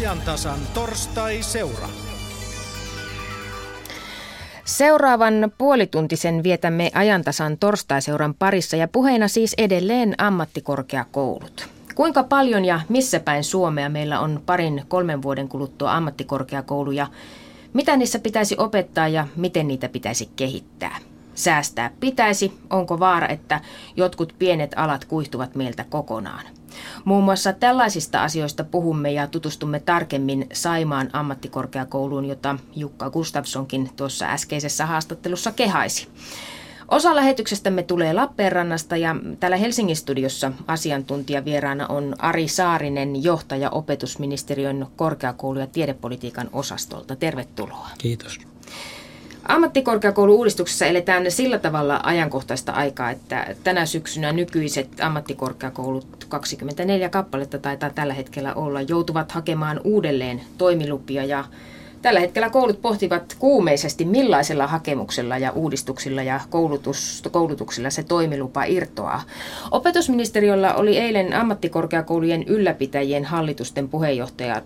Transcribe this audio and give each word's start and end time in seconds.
ajantasan 0.00 0.58
torstai-seura. 0.74 1.88
Seuraavan 4.64 5.52
puolituntisen 5.58 6.42
vietämme 6.42 6.90
ajantasan 6.94 7.58
torstaiseuran 7.58 8.34
parissa 8.34 8.76
ja 8.76 8.88
puheena 8.88 9.28
siis 9.28 9.54
edelleen 9.58 10.14
ammattikorkeakoulut. 10.18 11.68
Kuinka 11.94 12.22
paljon 12.22 12.64
ja 12.64 12.80
missä 12.88 13.20
päin 13.20 13.44
Suomea 13.44 13.88
meillä 13.88 14.20
on 14.20 14.42
parin 14.46 14.84
kolmen 14.88 15.22
vuoden 15.22 15.48
kuluttua 15.48 15.92
ammattikorkeakouluja? 15.92 17.06
Mitä 17.72 17.96
niissä 17.96 18.18
pitäisi 18.18 18.54
opettaa 18.58 19.08
ja 19.08 19.26
miten 19.36 19.68
niitä 19.68 19.88
pitäisi 19.88 20.28
kehittää? 20.36 20.98
Säästää 21.40 21.90
pitäisi, 22.00 22.52
onko 22.70 22.98
vaara, 22.98 23.28
että 23.28 23.60
jotkut 23.96 24.34
pienet 24.38 24.72
alat 24.76 25.04
kuihtuvat 25.04 25.54
meiltä 25.54 25.84
kokonaan? 25.90 26.46
Muun 27.04 27.24
muassa 27.24 27.52
tällaisista 27.52 28.22
asioista 28.22 28.64
puhumme 28.64 29.12
ja 29.12 29.26
tutustumme 29.26 29.80
tarkemmin 29.80 30.46
Saimaan 30.52 31.10
ammattikorkeakouluun, 31.12 32.24
jota 32.24 32.56
Jukka 32.76 33.10
Gustafssonkin 33.10 33.90
tuossa 33.96 34.26
äskeisessä 34.26 34.86
haastattelussa 34.86 35.52
kehaisi. 35.52 36.08
Osa 36.88 37.16
lähetyksestämme 37.16 37.82
tulee 37.82 38.12
Lappeenrannasta 38.12 38.96
ja 38.96 39.16
täällä 39.40 39.56
Helsingin 39.56 39.96
studiossa 39.96 40.52
asiantuntijavieraana 40.66 41.86
on 41.86 42.14
Ari 42.18 42.48
Saarinen, 42.48 43.24
johtaja 43.24 43.70
opetusministeriön 43.70 44.86
korkeakoulu- 44.96 45.58
ja 45.58 45.66
tiedepolitiikan 45.66 46.50
osastolta. 46.52 47.16
Tervetuloa. 47.16 47.88
Kiitos. 47.98 48.40
Ammattikorkeakoulu-uudistuksessa 49.50 50.86
eletään 50.86 51.30
sillä 51.30 51.58
tavalla 51.58 52.00
ajankohtaista 52.02 52.72
aikaa, 52.72 53.10
että 53.10 53.56
tänä 53.64 53.86
syksynä 53.86 54.32
nykyiset 54.32 54.88
ammattikorkeakoulut, 55.00 56.26
24 56.28 57.08
kappaletta 57.08 57.58
taitaa 57.58 57.90
tällä 57.90 58.14
hetkellä 58.14 58.54
olla, 58.54 58.80
joutuvat 58.80 59.32
hakemaan 59.32 59.80
uudelleen 59.84 60.40
toimilupia 60.58 61.24
ja 61.24 61.44
Tällä 62.02 62.20
hetkellä 62.20 62.50
koulut 62.50 62.82
pohtivat 62.82 63.36
kuumeisesti, 63.38 64.04
millaisella 64.04 64.66
hakemuksella 64.66 65.38
ja 65.38 65.52
uudistuksilla 65.52 66.22
ja 66.22 66.40
koulutus, 66.50 67.22
koulutuksilla 67.30 67.90
se 67.90 68.02
toimilupa 68.02 68.64
irtoaa. 68.64 69.22
Opetusministeriöllä 69.70 70.74
oli 70.74 70.98
eilen 70.98 71.34
ammattikorkeakoulujen 71.34 72.42
ylläpitäjien 72.42 73.24
hallitusten 73.24 73.88
puheenjohtajat 73.88 74.64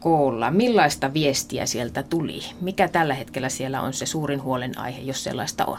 koolla. 0.00 0.50
Millaista 0.50 1.14
viestiä 1.14 1.66
sieltä 1.66 2.02
tuli? 2.02 2.40
Mikä 2.60 2.88
tällä 2.88 3.14
hetkellä 3.14 3.48
siellä 3.48 3.80
on 3.80 3.92
se 3.92 4.06
suurin 4.06 4.42
huolenaihe, 4.42 5.00
jos 5.00 5.24
sellaista 5.24 5.64
on? 5.64 5.78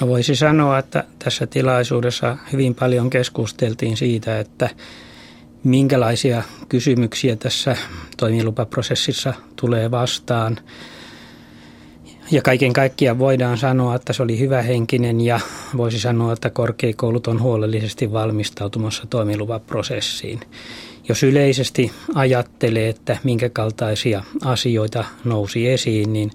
No 0.00 0.06
voisi 0.08 0.36
sanoa, 0.36 0.78
että 0.78 1.04
tässä 1.18 1.46
tilaisuudessa 1.46 2.36
hyvin 2.52 2.74
paljon 2.74 3.10
keskusteltiin 3.10 3.96
siitä, 3.96 4.38
että 4.38 4.70
minkälaisia 5.64 6.42
kysymyksiä 6.68 7.36
tässä 7.36 7.76
toimilupaprosessissa 8.16 9.34
tulee 9.56 9.90
vastaan. 9.90 10.58
Ja 12.30 12.42
kaiken 12.42 12.72
kaikkiaan 12.72 13.18
voidaan 13.18 13.58
sanoa, 13.58 13.94
että 13.94 14.12
se 14.12 14.22
oli 14.22 14.38
hyvähenkinen 14.38 15.20
ja 15.20 15.40
voisi 15.76 16.00
sanoa, 16.00 16.32
että 16.32 16.50
korkeakoulut 16.50 17.26
on 17.26 17.42
huolellisesti 17.42 18.12
valmistautumassa 18.12 19.06
toimilupaprosessiin. 19.10 20.40
Jos 21.08 21.22
yleisesti 21.22 21.92
ajattelee, 22.14 22.88
että 22.88 23.18
minkä 23.24 23.48
kaltaisia 23.48 24.22
asioita 24.44 25.04
nousi 25.24 25.68
esiin, 25.68 26.12
niin 26.12 26.30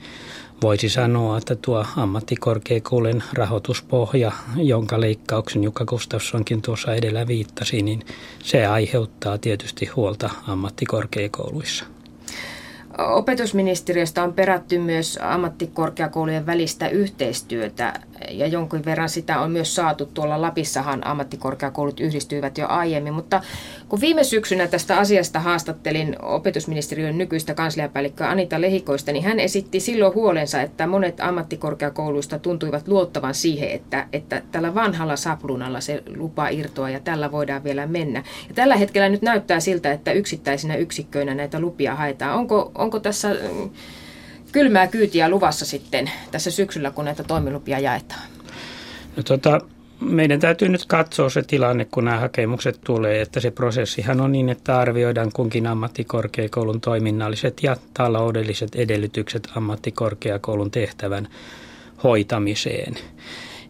voisi 0.62 0.90
sanoa, 0.90 1.38
että 1.38 1.56
tuo 1.56 1.86
ammattikorkeakoulun 1.98 3.24
rahoituspohja, 3.34 4.32
jonka 4.56 5.02
leikkauksen 5.02 5.64
Jukka 5.64 5.86
Gustafssonkin 5.86 6.62
tuossa 6.62 6.94
edellä 6.96 7.28
viittasi, 7.28 7.82
niin 7.82 8.02
se 8.44 8.66
aiheuttaa 8.66 9.38
tietysti 9.38 9.86
huolta 9.86 10.30
ammattikorkeakouluissa. 10.48 11.86
Opetusministeriöstä 12.98 14.24
on 14.24 14.34
perätty 14.34 14.80
myös 14.80 15.20
ammattikorkeakoulujen 15.22 16.46
välistä 16.46 16.90
yhteistyötä 16.90 17.94
ja 18.30 18.48
jonkin 18.48 18.86
verran 18.86 19.10
sitä 19.10 19.40
on 19.40 19.52
myös 19.52 19.76
saatu. 19.76 20.06
Tuolla 20.06 20.42
Lapissahan 20.42 21.08
ammattikorkeakoulut 21.08 22.00
yhdistyivät 22.00 22.58
jo 22.58 22.68
aiemmin, 22.68 23.14
mutta 23.14 23.42
kun 23.90 24.02
viime 24.02 24.24
syksynä 24.24 24.68
tästä 24.68 24.98
asiasta 24.98 25.40
haastattelin 25.40 26.16
opetusministeriön 26.22 27.18
nykyistä 27.18 27.54
kansliapäällikköä 27.54 28.30
Anita 28.30 28.62
Lehikoista, 28.62 29.12
niin 29.12 29.24
hän 29.24 29.40
esitti 29.40 29.80
silloin 29.80 30.16
huolensa, 30.16 30.62
että 30.62 30.88
monet 30.88 31.20
ammattikorkeakouluista 31.20 32.40
tuntuivat 32.40 32.88
luottavan 32.88 33.34
siihen, 33.34 33.70
että, 33.72 34.08
että 34.14 34.42
tällä 34.52 34.76
vanhalla 34.76 35.16
saplunalla 35.16 35.82
se 35.82 36.04
lupa 36.16 36.50
irtoa 36.50 36.90
ja 36.90 37.00
tällä 37.00 37.32
voidaan 37.32 37.64
vielä 37.64 37.88
mennä. 37.88 38.24
Ja 38.48 38.56
tällä 38.56 38.76
hetkellä 38.76 39.10
nyt 39.10 39.22
näyttää 39.22 39.60
siltä, 39.60 39.92
että 39.92 40.12
yksittäisinä 40.12 40.76
yksikköinä 40.76 41.36
näitä 41.36 41.60
lupia 41.60 41.96
haetaan. 41.96 42.38
Onko, 42.38 42.72
onko 42.76 43.00
tässä 43.00 43.30
mm, 43.34 43.70
kylmää 44.52 44.88
kyytiä 44.88 45.30
luvassa 45.30 45.66
sitten 45.66 46.12
tässä 46.32 46.52
syksyllä, 46.52 46.92
kun 46.92 47.06
näitä 47.06 47.24
toimilupia 47.24 47.80
jaetaan? 47.80 48.28
No, 49.16 49.24
tota, 49.24 49.62
meidän 50.02 50.40
täytyy 50.40 50.70
nyt 50.70 50.86
katsoa 50.86 51.30
se 51.30 51.42
tilanne, 51.42 51.86
kun 51.86 52.06
nämä 52.06 52.20
hakemukset 52.20 52.80
tulee, 52.84 53.22
että 53.22 53.40
se 53.40 53.52
prosessihan 53.52 54.22
on 54.22 54.32
niin, 54.32 54.50
että 54.50 54.80
arvioidaan 54.80 55.32
kunkin 55.34 55.68
ammattikorkeakoulun 55.68 56.82
toiminnalliset 56.82 57.64
ja 57.64 57.76
taloudelliset 57.94 58.76
edellytykset 58.76 59.48
ammattikorkeakoulun 59.56 60.72
tehtävän 60.72 61.28
hoitamiseen. 62.04 62.96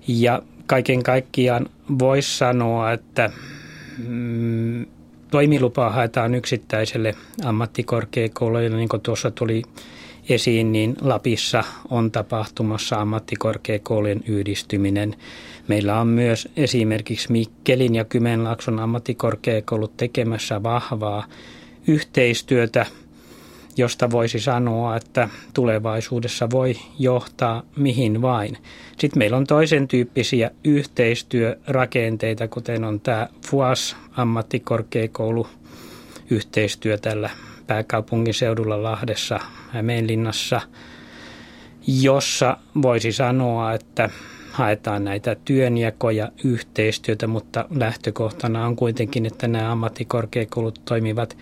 Ja 0.07 0.41
kaiken 0.65 1.03
kaikkiaan 1.03 1.69
voisi 1.99 2.37
sanoa, 2.37 2.91
että 2.91 3.31
mm, 4.07 4.85
toimilupaa 5.31 5.89
haetaan 5.89 6.35
yksittäiselle 6.35 7.15
ammattikorkeakoululle, 7.45 8.69
niin 8.69 8.89
kuin 8.89 9.01
tuossa 9.01 9.31
tuli 9.31 9.63
esiin, 10.29 10.71
niin 10.71 10.95
Lapissa 11.01 11.63
on 11.89 12.11
tapahtumassa 12.11 13.01
ammattikorkeakoulujen 13.01 14.23
yhdistyminen. 14.27 15.15
Meillä 15.67 15.99
on 15.99 16.07
myös 16.07 16.49
esimerkiksi 16.57 17.31
Mikkelin 17.31 17.95
ja 17.95 18.05
Kymenlaakson 18.05 18.79
ammattikorkeakoulut 18.79 19.97
tekemässä 19.97 20.63
vahvaa 20.63 21.25
yhteistyötä, 21.87 22.85
josta 23.77 24.11
voisi 24.11 24.39
sanoa, 24.39 24.95
että 24.95 25.29
tulevaisuudessa 25.53 26.49
voi 26.49 26.75
johtaa 26.99 27.63
mihin 27.75 28.21
vain. 28.21 28.57
Sitten 28.97 29.19
meillä 29.19 29.37
on 29.37 29.47
toisen 29.47 29.87
tyyppisiä 29.87 30.51
yhteistyörakenteita, 30.63 32.47
kuten 32.47 32.83
on 32.83 32.99
tämä 32.99 33.27
FUAS 33.45 33.95
ammattikorkeakoulu 34.17 35.47
yhteistyö 36.29 36.97
tällä 36.97 37.29
pääkaupunkiseudulla 37.71 38.83
Lahdessa, 38.83 39.39
Hämeenlinnassa, 39.69 40.61
jossa 41.87 42.57
voisi 42.81 43.11
sanoa, 43.11 43.73
että 43.73 44.09
haetaan 44.51 45.03
näitä 45.03 45.35
työnjakoja, 45.45 46.31
yhteistyötä, 46.43 47.27
mutta 47.27 47.65
lähtökohtana 47.75 48.65
on 48.65 48.75
kuitenkin, 48.75 49.25
että 49.25 49.47
nämä 49.47 49.71
ammattikorkeakoulut 49.71 50.81
toimivat 50.85 51.37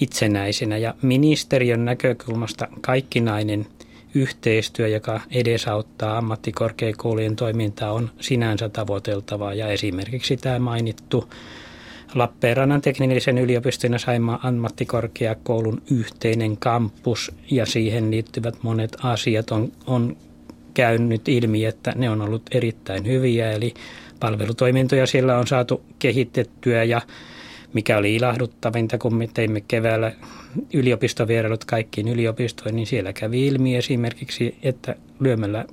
itsenäisenä 0.00 0.76
ja 0.76 0.94
ministeriön 1.02 1.84
näkökulmasta 1.84 2.68
kaikkinainen 2.80 3.66
yhteistyö, 4.14 4.88
joka 4.88 5.20
edesauttaa 5.30 6.18
ammattikorkeakoulujen 6.18 7.36
toimintaa, 7.36 7.92
on 7.92 8.10
sinänsä 8.20 8.68
tavoiteltavaa. 8.68 9.54
Ja 9.54 9.68
esimerkiksi 9.68 10.36
tämä 10.36 10.58
mainittu 10.58 11.28
Lappeenrannan 12.14 12.80
teknillisen 12.80 13.38
yliopiston 13.38 13.92
ja 13.92 13.98
Saimaan 13.98 14.38
ammattikorkeakoulun 14.42 15.82
yhteinen 15.90 16.56
kampus 16.56 17.32
ja 17.50 17.66
siihen 17.66 18.10
liittyvät 18.10 18.54
monet 18.62 18.96
asiat 19.02 19.50
on, 19.50 19.72
on 19.86 20.16
käynyt 20.74 21.28
ilmi, 21.28 21.64
että 21.64 21.92
ne 21.96 22.10
on 22.10 22.22
ollut 22.22 22.42
erittäin 22.50 23.06
hyviä. 23.06 23.52
Eli 23.52 23.74
palvelutoimintoja 24.20 25.06
siellä 25.06 25.38
on 25.38 25.46
saatu 25.46 25.82
kehitettyä 25.98 26.84
ja 26.84 27.00
mikä 27.72 27.98
oli 27.98 28.14
ilahduttavinta, 28.14 28.98
kun 28.98 29.14
me 29.14 29.28
teimme 29.34 29.60
keväällä 29.60 30.12
yliopistovierailut 30.72 31.64
kaikkiin 31.64 32.08
yliopistoihin, 32.08 32.76
niin 32.76 32.86
siellä 32.86 33.12
kävi 33.12 33.46
ilmi 33.46 33.76
esimerkiksi, 33.76 34.56
että 34.62 34.96
lyömällä 35.20 35.64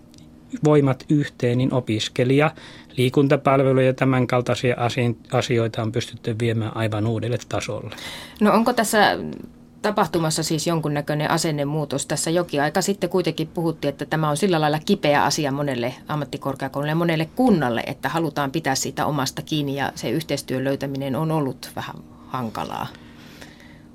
voimat 0.63 1.06
yhteen, 1.09 1.57
niin 1.57 1.74
opiskelija, 1.74 2.51
liikuntapalveluja 2.98 3.86
ja 3.86 3.94
tämän 3.94 4.27
kaltaisia 4.27 4.75
asioita 5.31 5.81
on 5.81 5.92
pystytty 5.92 6.36
viemään 6.39 6.77
aivan 6.77 7.07
uudelle 7.07 7.38
tasolle. 7.50 7.95
No 8.42 8.53
onko 8.53 8.74
tässä 8.74 9.18
tapahtumassa 9.81 10.44
siis 10.44 10.68
jonkunnäköinen 10.68 11.31
asennemuutos. 11.31 12.06
Tässä 12.06 12.30
jokin 12.30 12.62
aika 12.62 12.81
sitten 12.81 13.09
kuitenkin 13.09 13.48
puhuttiin, 13.48 13.89
että 13.89 14.06
tämä 14.06 14.30
on 14.30 14.38
sillä 14.38 14.62
lailla 14.62 14.80
kipeä 14.86 15.24
asia 15.24 15.51
monelle 15.51 15.94
ammattikorkeakoululle 16.07 16.92
ja 16.92 16.95
monelle 16.95 17.30
kunnalle, 17.36 17.83
että 17.88 18.09
halutaan 18.09 18.51
pitää 18.51 18.75
siitä 18.75 19.06
omasta 19.06 19.42
kiinni 19.42 19.75
ja 19.75 19.92
se 19.95 20.09
yhteistyön 20.09 20.63
löytäminen 20.63 21.15
on 21.15 21.31
ollut 21.31 21.71
vähän 21.75 21.95
hankalaa. 22.27 22.88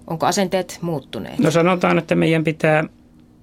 Onko 0.06 0.26
asenteet 0.26 0.78
muuttuneet? 0.80 1.38
No 1.38 1.50
sanotaan, 1.50 1.98
että 1.98 2.14
meidän 2.14 2.44
pitää 2.44 2.84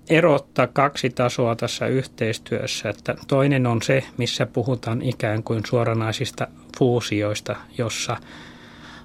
erottaa 0.10 0.68
kaksi 0.68 1.10
tasoa 1.10 1.56
tässä 1.56 1.88
yhteistyössä. 1.88 2.90
Että 2.90 3.16
toinen 3.28 3.68
on 3.68 3.82
se, 3.82 4.04
missä 4.18 4.46
puhutaan 4.46 5.02
ikään 5.02 5.44
kuin 5.44 5.62
suoranaisista 5.66 6.48
fuusioista, 6.78 7.56
jossa 7.78 8.18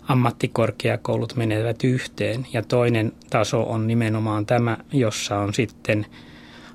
ammattikorkeakoulut 0.08 1.36
menevät 1.36 1.84
yhteen. 1.84 2.46
Ja 2.52 2.62
toinen 2.62 3.12
taso 3.30 3.62
on 3.62 3.86
nimenomaan 3.86 4.46
tämä, 4.46 4.76
jossa 4.92 5.38
on 5.38 5.54
sitten 5.54 6.06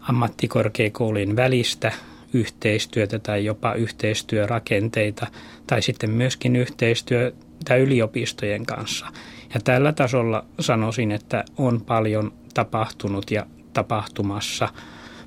ammattikorkeakoulujen 0.01 1.35
välistä 1.35 1.91
yhteistyötä 2.33 3.19
tai 3.19 3.45
jopa 3.45 3.73
yhteistyörakenteita 3.73 5.27
tai 5.67 5.81
sitten 5.81 6.09
myöskin 6.09 6.55
yhteistyötä 6.55 7.75
yliopistojen 7.75 8.65
kanssa. 8.65 9.05
Ja 9.53 9.59
tällä 9.63 9.93
tasolla 9.93 10.45
sanoisin, 10.59 11.11
että 11.11 11.43
on 11.57 11.81
paljon 11.81 12.33
tapahtunut 12.53 13.31
ja 13.31 13.45
tapahtumassa, 13.73 14.69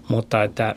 mutta 0.09 0.43
että 0.43 0.75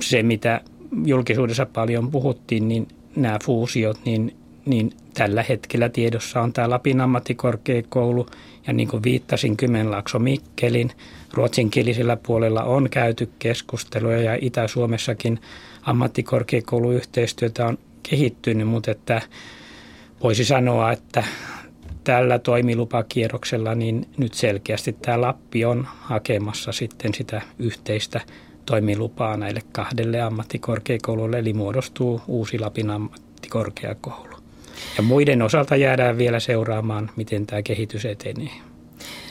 se 0.00 0.22
mitä 0.22 0.60
julkisuudessa 1.04 1.66
paljon 1.66 2.10
puhuttiin, 2.10 2.68
niin 2.68 2.88
nämä 3.16 3.38
fuusiot, 3.44 3.98
niin, 4.04 4.36
niin 4.66 4.92
tällä 5.14 5.44
hetkellä 5.48 5.88
tiedossa 5.88 6.40
on 6.40 6.52
tämä 6.52 6.70
Lapin 6.70 7.00
ammattikorkeakoulu. 7.00 8.26
Ja 8.66 8.72
niin 8.72 8.88
kuin 8.88 9.02
viittasin 9.02 9.56
Kymenlaakso 9.56 10.18
Mikkelin, 10.18 10.90
ruotsinkielisellä 11.32 12.16
puolella 12.16 12.62
on 12.62 12.90
käyty 12.90 13.30
keskusteluja 13.38 14.22
ja 14.22 14.38
Itä-Suomessakin 14.40 15.40
ammattikorkeakouluyhteistyötä 15.82 17.66
on 17.66 17.78
kehittynyt, 18.02 18.68
mutta 18.68 18.90
että 18.90 19.22
voisi 20.22 20.44
sanoa, 20.44 20.92
että 20.92 21.24
tällä 22.04 22.38
toimilupakierroksella 22.38 23.74
niin 23.74 24.08
nyt 24.16 24.34
selkeästi 24.34 24.92
tämä 24.92 25.20
Lappi 25.20 25.64
on 25.64 25.86
hakemassa 26.00 26.72
sitten 26.72 27.14
sitä 27.14 27.42
yhteistä 27.58 28.20
toimilupaa 28.66 29.36
näille 29.36 29.60
kahdelle 29.72 30.20
ammattikorkeakoululle, 30.20 31.38
eli 31.38 31.52
muodostuu 31.52 32.20
uusi 32.26 32.58
Lapin 32.58 32.90
ammattikorkeakoulu. 32.90 34.36
Ja 34.96 35.02
muiden 35.02 35.42
osalta 35.42 35.76
jäädään 35.76 36.18
vielä 36.18 36.40
seuraamaan, 36.40 37.10
miten 37.16 37.46
tämä 37.46 37.62
kehitys 37.62 38.04
etenee. 38.04 38.50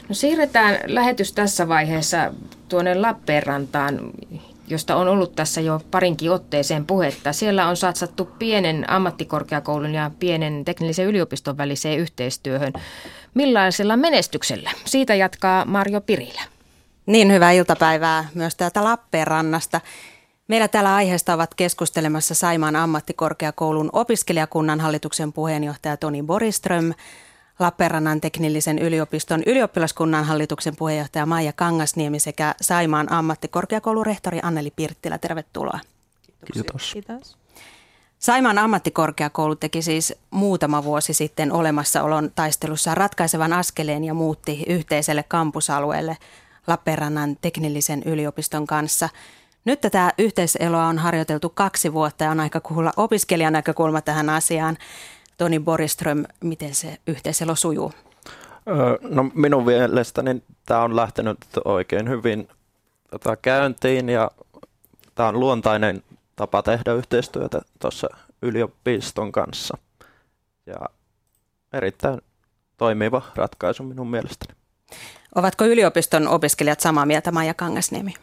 No 0.10 0.16
siirretään 0.16 0.80
lähetys 0.86 1.34
tässä 1.34 1.68
vaiheessa 1.68 2.34
tuonne 2.70 2.96
Lappeenrantaan, 2.96 4.00
josta 4.72 4.96
on 4.96 5.08
ollut 5.08 5.36
tässä 5.36 5.62
jo 5.62 5.82
parinkin 5.92 6.32
otteeseen 6.32 6.86
puhetta. 6.86 7.34
Siellä 7.34 7.68
on 7.68 7.78
satsattu 7.78 8.26
pienen 8.40 8.90
ammattikorkeakoulun 8.90 9.94
ja 9.94 10.12
pienen 10.20 10.66
teknillisen 10.66 11.06
yliopiston 11.06 11.58
väliseen 11.58 12.00
yhteistyöhön. 12.00 12.74
Millaisella 13.34 13.98
menestyksellä? 13.98 14.72
Siitä 14.86 15.16
jatkaa 15.16 15.66
Marjo 15.66 16.02
Pirilä. 16.02 16.42
Niin, 17.06 17.32
hyvää 17.32 17.52
iltapäivää 17.52 18.28
myös 18.34 18.56
täältä 18.56 18.84
Lappeenrannasta. 18.84 19.82
Meillä 20.48 20.68
täällä 20.68 20.96
aiheesta 20.96 21.34
ovat 21.34 21.56
keskustelemassa 21.56 22.36
Saimaan 22.36 22.76
ammattikorkeakoulun 22.76 23.90
opiskelijakunnan 23.94 24.80
hallituksen 24.80 25.34
puheenjohtaja 25.34 25.98
Toni 25.98 26.24
Boriström, 26.24 26.94
Lappeenrannan 27.62 28.22
teknillisen 28.22 28.80
yliopiston 28.80 29.44
ylioppilaskunnan 29.46 30.26
hallituksen 30.26 30.76
puheenjohtaja 30.76 31.26
Maija 31.26 31.54
Kangasniemi 31.54 32.20
sekä 32.20 32.56
Saimaan 32.62 33.12
ammattikorkeakoulun 33.12 34.06
rehtori 34.06 34.40
Anneli 34.44 34.72
Pirttilä. 34.76 35.18
Tervetuloa. 35.18 35.80
Kiitos. 36.54 36.94
Kiitos. 36.94 37.38
Saimaan 38.20 38.58
ammattikorkeakoulu 38.58 39.56
teki 39.56 39.82
siis 39.82 40.14
muutama 40.32 40.84
vuosi 40.84 41.14
sitten 41.14 41.52
olemassaolon 41.52 42.32
taistelussa 42.36 42.96
ratkaisevan 42.96 43.54
askeleen 43.54 44.04
ja 44.04 44.14
muutti 44.14 44.64
yhteiselle 44.68 45.24
kampusalueelle 45.24 46.18
Lappeenrannan 46.68 47.38
teknillisen 47.42 48.04
yliopiston 48.04 48.68
kanssa. 48.68 49.10
Nyt 49.66 49.82
tätä 49.82 50.14
yhteiseloa 50.18 50.86
on 50.86 50.98
harjoiteltu 51.00 51.50
kaksi 51.50 51.94
vuotta 51.94 52.24
ja 52.24 52.32
on 52.32 52.40
aika 52.40 52.60
kuulla 52.60 52.94
opiskelijan 52.98 53.54
näkökulma 53.54 54.02
tähän 54.02 54.30
asiaan. 54.30 54.78
Toni 55.38 55.60
Boriström, 55.60 56.24
miten 56.44 56.76
se 56.76 56.98
yhteiselo 57.08 57.56
sujuu? 57.56 57.94
No 59.02 59.32
minun 59.34 59.66
mielestäni 59.66 60.44
tämä 60.66 60.84
on 60.84 60.96
lähtenyt 60.96 61.38
oikein 61.66 62.10
hyvin 62.10 62.48
tota, 63.12 63.36
käyntiin 63.36 64.10
ja 64.10 64.32
tämä 65.16 65.30
on 65.30 65.40
luontainen 65.40 66.04
tapa 66.36 66.64
tehdä 66.64 66.94
yhteistyötä 66.94 67.62
tuossa 67.80 68.08
yliopiston 68.42 69.32
kanssa. 69.32 69.78
Ja 70.66 70.80
erittäin 71.74 72.22
toimiva 72.78 73.22
ratkaisu 73.36 73.84
minun 73.84 74.10
mielestäni. 74.10 74.58
Ovatko 75.36 75.66
yliopiston 75.66 76.28
opiskelijat 76.28 76.80
samaa 76.80 77.06
mieltä, 77.06 77.32
Maija 77.32 77.54
Kangasniemi? 77.54 78.14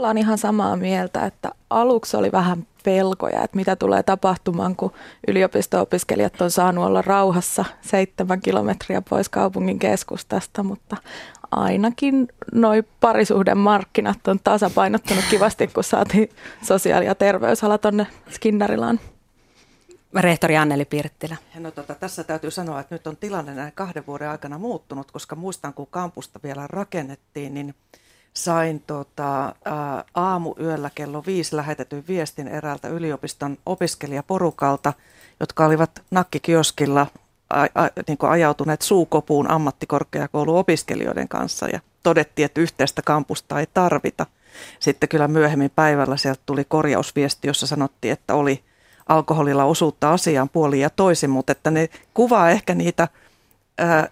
Ollaan 0.00 0.18
ihan 0.18 0.38
samaa 0.38 0.76
mieltä, 0.76 1.26
että 1.26 1.50
aluksi 1.70 2.16
oli 2.16 2.32
vähän 2.32 2.66
pelkoja, 2.84 3.42
että 3.42 3.56
mitä 3.56 3.76
tulee 3.76 4.02
tapahtumaan, 4.02 4.76
kun 4.76 4.92
yliopisto-opiskelijat 5.28 6.40
on 6.40 6.50
saanut 6.50 6.84
olla 6.84 7.02
rauhassa 7.02 7.64
seitsemän 7.80 8.40
kilometriä 8.40 9.02
pois 9.02 9.28
kaupungin 9.28 9.78
keskustasta, 9.78 10.62
mutta 10.62 10.96
ainakin 11.50 12.28
noin 12.52 12.86
parisuhdemarkkinat 13.00 14.28
on 14.28 14.40
tasapainottunut 14.44 15.24
kivasti, 15.30 15.66
kun 15.66 15.84
saatiin 15.84 16.28
sosiaali- 16.62 17.06
ja 17.06 17.14
terveysala 17.14 17.78
tuonne 17.78 18.06
Skinnarilaan. 18.30 19.00
Rehtori 20.14 20.56
Anneli 20.56 20.84
Pirttilä. 20.84 21.36
No, 21.58 21.70
tota, 21.70 21.94
tässä 21.94 22.24
täytyy 22.24 22.50
sanoa, 22.50 22.80
että 22.80 22.94
nyt 22.94 23.06
on 23.06 23.16
tilanne 23.16 23.54
näin 23.54 23.72
kahden 23.74 24.06
vuoden 24.06 24.28
aikana 24.28 24.58
muuttunut, 24.58 25.10
koska 25.10 25.36
muistan, 25.36 25.74
kun 25.74 25.86
kampusta 25.90 26.40
vielä 26.42 26.66
rakennettiin, 26.66 27.54
niin 27.54 27.74
sain 28.34 28.82
tota, 28.86 29.54
ää, 29.64 30.04
aamuyöllä 30.14 30.90
kello 30.94 31.22
viisi 31.26 31.56
lähetetyn 31.56 32.04
viestin 32.08 32.48
eräältä 32.48 32.88
yliopiston 32.88 33.58
opiskelijaporukalta, 33.66 34.92
jotka 35.40 35.66
olivat 35.66 36.02
nakkikioskilla 36.10 37.06
a, 37.50 37.62
a, 37.62 37.88
niin 38.08 38.18
ajautuneet 38.20 38.82
suukopuun 38.82 39.50
ammattikorkeakouluopiskelijoiden 39.50 41.28
kanssa 41.28 41.68
ja 41.68 41.80
todettiin, 42.02 42.46
että 42.46 42.60
yhteistä 42.60 43.02
kampusta 43.02 43.60
ei 43.60 43.66
tarvita. 43.74 44.26
Sitten 44.80 45.08
kyllä 45.08 45.28
myöhemmin 45.28 45.70
päivällä 45.76 46.16
sieltä 46.16 46.40
tuli 46.46 46.64
korjausviesti, 46.64 47.48
jossa 47.48 47.66
sanottiin, 47.66 48.12
että 48.12 48.34
oli 48.34 48.64
alkoholilla 49.08 49.64
osuutta 49.64 50.12
asiaan 50.12 50.48
puoliin 50.48 50.82
ja 50.82 50.90
toisin, 50.90 51.30
mutta 51.30 51.52
että 51.52 51.70
ne 51.70 51.88
kuvaa 52.14 52.50
ehkä 52.50 52.74
niitä– 52.74 53.08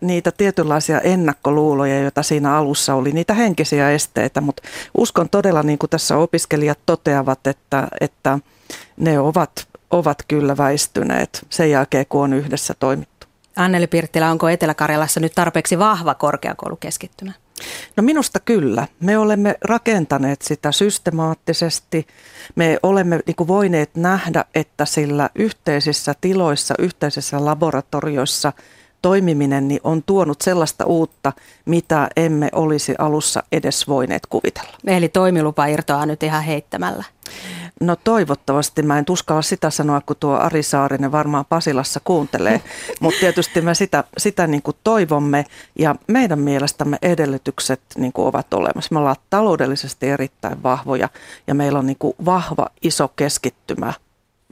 niitä 0.00 0.32
tietynlaisia 0.32 1.00
ennakkoluuloja, 1.00 2.02
joita 2.02 2.22
siinä 2.22 2.56
alussa 2.56 2.94
oli, 2.94 3.12
niitä 3.12 3.34
henkisiä 3.34 3.90
esteitä, 3.90 4.40
mutta 4.40 4.62
uskon 4.98 5.28
todella, 5.28 5.62
niin 5.62 5.78
kuin 5.78 5.90
tässä 5.90 6.16
opiskelijat 6.16 6.78
toteavat, 6.86 7.46
että, 7.46 7.88
että 8.00 8.38
ne 8.96 9.20
ovat, 9.20 9.68
ovat 9.90 10.24
kyllä 10.28 10.56
väistyneet 10.56 11.46
sen 11.50 11.70
jälkeen, 11.70 12.06
kun 12.08 12.24
on 12.24 12.32
yhdessä 12.32 12.74
toimittu. 12.80 13.26
Anneli 13.56 13.86
Pirttilä, 13.86 14.30
onko 14.30 14.48
Etelä-Karjalassa 14.48 15.20
nyt 15.20 15.32
tarpeeksi 15.34 15.78
vahva 15.78 16.14
korkeakoulukeskittymä? 16.14 17.32
No 17.96 18.02
minusta 18.02 18.40
kyllä. 18.40 18.86
Me 19.00 19.18
olemme 19.18 19.54
rakentaneet 19.60 20.42
sitä 20.42 20.72
systemaattisesti. 20.72 22.06
Me 22.54 22.78
olemme 22.82 23.20
niin 23.26 23.36
kuin 23.36 23.48
voineet 23.48 23.90
nähdä, 23.96 24.44
että 24.54 24.84
sillä 24.84 25.30
yhteisissä 25.34 26.14
tiloissa, 26.20 26.74
yhteisissä 26.78 27.44
laboratorioissa– 27.44 28.52
toimiminen 29.02 29.68
niin 29.68 29.80
on 29.84 30.02
tuonut 30.02 30.40
sellaista 30.40 30.84
uutta, 30.84 31.32
mitä 31.64 32.08
emme 32.16 32.48
olisi 32.52 32.94
alussa 32.98 33.42
edes 33.52 33.88
voineet 33.88 34.26
kuvitella. 34.26 34.76
Eli 34.86 35.08
toimilupa 35.08 35.66
irtoaa 35.66 36.06
nyt 36.06 36.22
ihan 36.22 36.42
heittämällä. 36.42 37.04
No 37.80 37.96
toivottavasti. 37.96 38.82
Mä 38.82 38.98
en 38.98 39.04
tuskalla 39.04 39.42
sitä 39.42 39.70
sanoa, 39.70 40.00
kun 40.06 40.16
tuo 40.20 40.34
Ari 40.36 40.62
Saarinen 40.62 41.12
varmaan 41.12 41.44
Pasilassa 41.48 42.00
kuuntelee, 42.04 42.60
mutta 43.00 43.20
tietysti 43.20 43.60
me 43.60 43.74
sitä, 43.74 44.04
sitä 44.18 44.46
niin 44.46 44.62
kuin 44.62 44.76
toivomme 44.84 45.44
ja 45.78 45.94
meidän 46.06 46.38
mielestämme 46.38 46.98
edellytykset 47.02 47.80
niin 47.96 48.12
kuin 48.12 48.26
ovat 48.26 48.54
olemassa. 48.54 48.94
Me 48.94 48.98
ollaan 48.98 49.16
taloudellisesti 49.30 50.08
erittäin 50.08 50.62
vahvoja 50.62 51.08
ja 51.46 51.54
meillä 51.54 51.78
on 51.78 51.86
niin 51.86 51.98
kuin 51.98 52.14
vahva 52.24 52.66
iso 52.82 53.08
keskittymä 53.08 53.92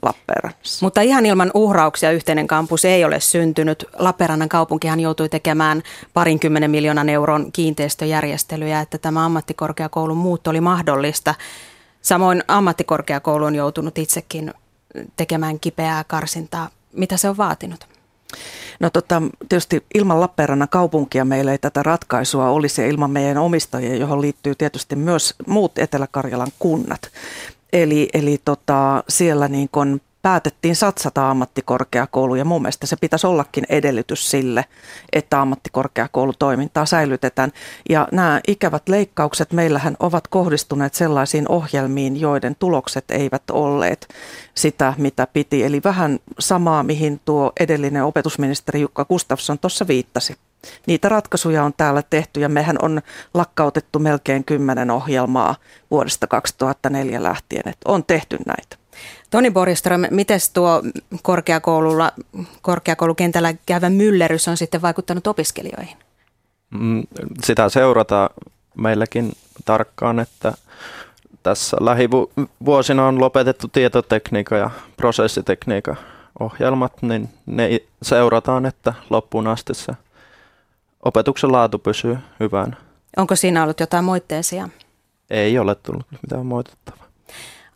Lappeenrannassa. 0.03 0.85
Mutta 0.85 1.01
ihan 1.01 1.25
ilman 1.25 1.51
uhrauksia 1.53 2.11
yhteinen 2.11 2.47
kampus 2.47 2.85
ei 2.85 3.05
ole 3.05 3.19
syntynyt. 3.19 3.85
Lappeenrannan 3.99 4.49
kaupunkihan 4.49 4.99
joutui 4.99 5.29
tekemään 5.29 5.83
parinkymmenen 6.13 6.71
miljoonan 6.71 7.09
euron 7.09 7.51
kiinteistöjärjestelyjä, 7.51 8.81
että 8.81 8.97
tämä 8.97 9.25
ammattikorkeakoulun 9.25 10.17
muutto 10.17 10.49
oli 10.49 10.61
mahdollista. 10.61 11.35
Samoin 12.01 12.43
ammattikorkeakoulu 12.47 13.45
on 13.45 13.55
joutunut 13.55 13.97
itsekin 13.97 14.53
tekemään 15.15 15.59
kipeää 15.59 16.03
karsintaa. 16.03 16.69
Mitä 16.93 17.17
se 17.17 17.29
on 17.29 17.37
vaatinut? 17.37 17.87
No 18.79 18.89
tota, 18.89 19.21
tietysti 19.49 19.85
ilman 19.93 20.21
Lappeenrannan 20.21 20.69
kaupunkia 20.69 21.25
meillä 21.25 21.51
ei 21.51 21.57
tätä 21.57 21.83
ratkaisua 21.83 22.49
olisi 22.49 22.81
ja 22.81 22.87
ilman 22.87 23.11
meidän 23.11 23.37
omistajia, 23.37 23.95
johon 23.95 24.21
liittyy 24.21 24.55
tietysti 24.55 24.95
myös 24.95 25.35
muut 25.47 25.77
Etelä-Karjalan 25.77 26.51
kunnat. 26.59 27.11
Eli, 27.73 28.09
eli 28.13 28.37
tota, 28.45 29.03
siellä 29.09 29.47
niin 29.47 29.69
kun 29.71 30.01
päätettiin 30.21 30.75
satsata 30.75 31.29
ammattikorkeakouluun 31.29 32.39
ja 32.39 32.45
mun 32.45 32.61
mielestä 32.61 32.87
se 32.87 32.95
pitäisi 32.95 33.27
ollakin 33.27 33.63
edellytys 33.69 34.31
sille, 34.31 34.65
että 35.13 35.41
ammattikorkeakoulutoimintaa 35.41 36.85
säilytetään. 36.85 37.51
Ja 37.89 38.07
nämä 38.11 38.41
ikävät 38.47 38.89
leikkaukset 38.89 39.53
meillähän 39.53 39.97
ovat 39.99 40.27
kohdistuneet 40.27 40.93
sellaisiin 40.93 41.51
ohjelmiin, 41.51 42.19
joiden 42.19 42.55
tulokset 42.59 43.11
eivät 43.11 43.43
olleet 43.51 44.07
sitä, 44.55 44.93
mitä 44.97 45.27
piti. 45.33 45.63
Eli 45.63 45.81
vähän 45.83 46.19
samaa, 46.39 46.83
mihin 46.83 47.21
tuo 47.25 47.51
edellinen 47.59 48.03
opetusministeri 48.03 48.81
Jukka 48.81 49.05
Gustafsson 49.05 49.59
tuossa 49.59 49.87
viittasi. 49.87 50.35
Niitä 50.87 51.09
ratkaisuja 51.09 51.63
on 51.63 51.73
täällä 51.77 52.01
tehty 52.09 52.39
ja 52.39 52.49
mehän 52.49 52.75
on 52.81 53.01
lakkautettu 53.33 53.99
melkein 53.99 54.43
kymmenen 54.43 54.91
ohjelmaa 54.91 55.55
vuodesta 55.91 56.27
2004 56.27 57.23
lähtien. 57.23 57.69
Että 57.69 57.91
on 57.91 58.03
tehty 58.03 58.37
näitä. 58.45 58.77
Toni 59.29 59.51
Boriström, 59.51 60.01
miten 60.11 60.39
tuo 60.53 60.83
korkeakoululla, 61.21 62.11
korkeakoulukentällä 62.61 63.53
käyvä 63.65 63.89
myllerys 63.89 64.47
on 64.47 64.57
sitten 64.57 64.81
vaikuttanut 64.81 65.27
opiskelijoihin? 65.27 65.97
Mm, 66.69 67.03
sitä 67.43 67.69
seurataan 67.69 68.29
meilläkin 68.75 69.31
tarkkaan, 69.65 70.19
että 70.19 70.53
tässä 71.43 71.77
lähivuosina 71.79 73.07
on 73.07 73.21
lopetettu 73.21 73.67
tietotekniikka 73.67 74.57
ja 74.57 74.69
prosessitekniikka 74.97 75.95
ohjelmat, 76.39 77.01
niin 77.01 77.29
ne 77.45 77.69
seurataan, 78.01 78.65
että 78.65 78.93
loppuun 79.09 79.47
asti 79.47 79.73
se 79.73 79.93
opetuksen 81.07 81.51
laatu 81.51 81.79
pysyy 81.79 82.17
hyvänä. 82.39 82.75
Onko 83.17 83.35
siinä 83.35 83.63
ollut 83.63 83.79
jotain 83.79 84.05
moitteisia? 84.05 84.69
Ei 85.29 85.59
ole 85.59 85.75
tullut 85.75 86.05
mitään 86.21 86.45
moitettavaa. 86.45 87.07